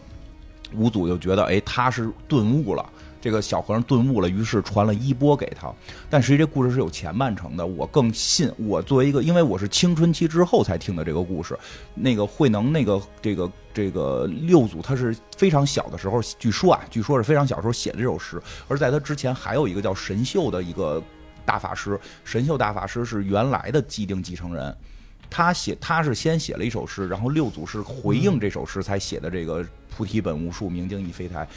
[0.77, 2.89] 五祖就觉得，哎，他是顿悟了。
[3.25, 5.73] 这个小和尚顿悟了，于是传了衣钵给他。
[6.11, 7.67] 但实际这故事是有前半程的。
[7.67, 11.59] 我更信，我作为一个，因为我是青春期之后才听的这个故事。
[11.95, 18.39] 那个慧能，那个这个这个六祖，他是非常小的时候，据说啊，据说是非常小时候写的这首诗。
[18.69, 21.03] 而在他之前，还有一个叫神秀的一个
[21.47, 21.99] 大法师。
[22.25, 24.77] 神秀大法师是原来的既定继承人，
[25.31, 29.65] 他写他是先写了一首诗，然后六祖是回应这首诗才写的这个
[29.97, 31.49] “菩提本无树，明镜亦非台”。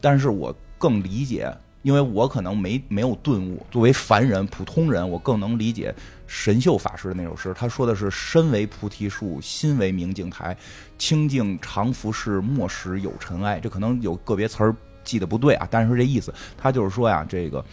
[0.00, 0.54] 但是我。
[0.78, 1.50] 更理解，
[1.82, 3.64] 因为我可能没没有顿悟。
[3.70, 5.94] 作为凡人、普通人，我更能理解
[6.26, 7.54] 神秀法师的那首诗。
[7.54, 10.56] 他说的是：“身为菩提树，心为明镜台，
[10.98, 14.74] 清净常拂拭，莫使有尘埃。”这可能有个别词儿
[15.04, 17.64] 记得不对啊，但是这意思，他就是说呀，这个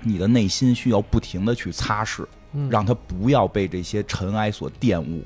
[0.00, 2.24] 你的内心需要不停的去擦拭，
[2.70, 5.24] 让它不要被这些尘埃所玷污。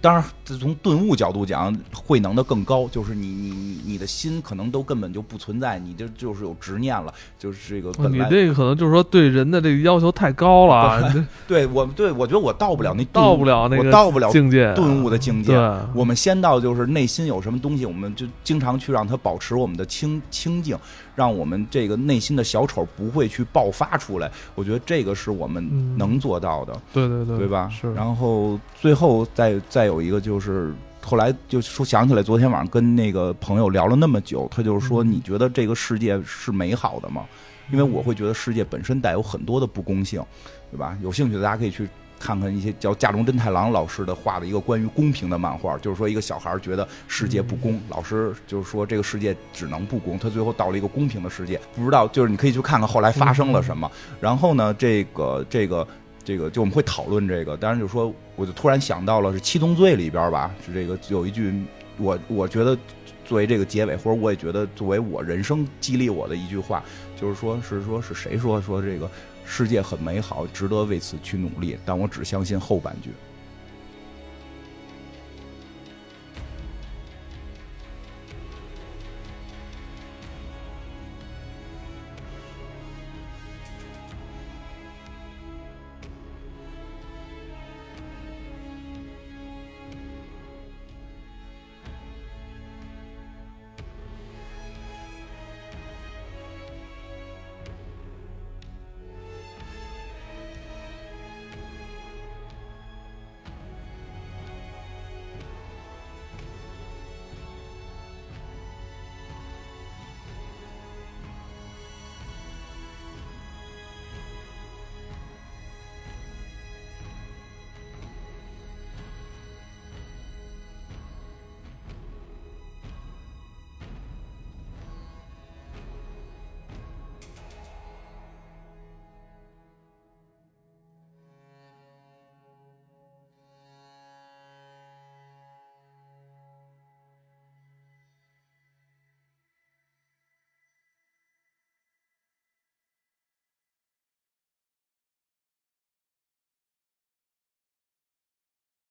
[0.00, 7.90] 当然，从顿悟角度讲，慧能的更高，就是你你你你的心可能都根本就不存在，你就就是有执念了，就是这个。
[8.08, 11.12] 你这个可能就是说对人的这个要求太高了。
[11.48, 15.56] 对我对我觉得我到不了那到不了那个到不了境界顿悟的境界。
[15.94, 20.78] 我们先到就是内心有什么东西，我们就经常去让它保持我们的清清净。
[21.16, 26.72] 让我们这个内心的小丑不会去爆发出来，我觉得这个是我们能做到的。
[26.92, 27.68] 对对对，对吧？
[27.68, 27.92] 是。
[27.92, 30.72] 然后最后再再有一个就是，
[31.08, 37.24] 后来就说想起来，昨天晚上跟那个朋友聊了那么久，他就是说，你觉得这个世界是美好的吗？
[37.72, 40.22] 因为我会觉得世界本身带有很多的不公性，
[40.70, 40.96] 对吧？
[41.02, 41.88] 有兴趣的大家可以去。
[42.20, 53.88] 看看一些叫架中真太郎老师的画的一个关于公平的漫画，就是说一个小孩觉得世界不公，老师就是说这个世界只能不公，他最后到了一个公平的世界，不知道就是你可以去看看后来发生了什么。
[54.20, 55.86] 然后呢，这个这个
[56.24, 61.52] 这个就我们会讨论这个，当然就说我就突然想到了是《七宗罪》里边吧，是这个有一句
[61.98, 62.78] 我我觉得
[63.24, 66.82] 作为这个结尾，或者我也觉得作为我人生激励我的一句话，
[67.20, 69.10] 就是说是说是谁说说这个。
[69.50, 73.08] 世界很美好，值得为此去努力，但我只相信后半句。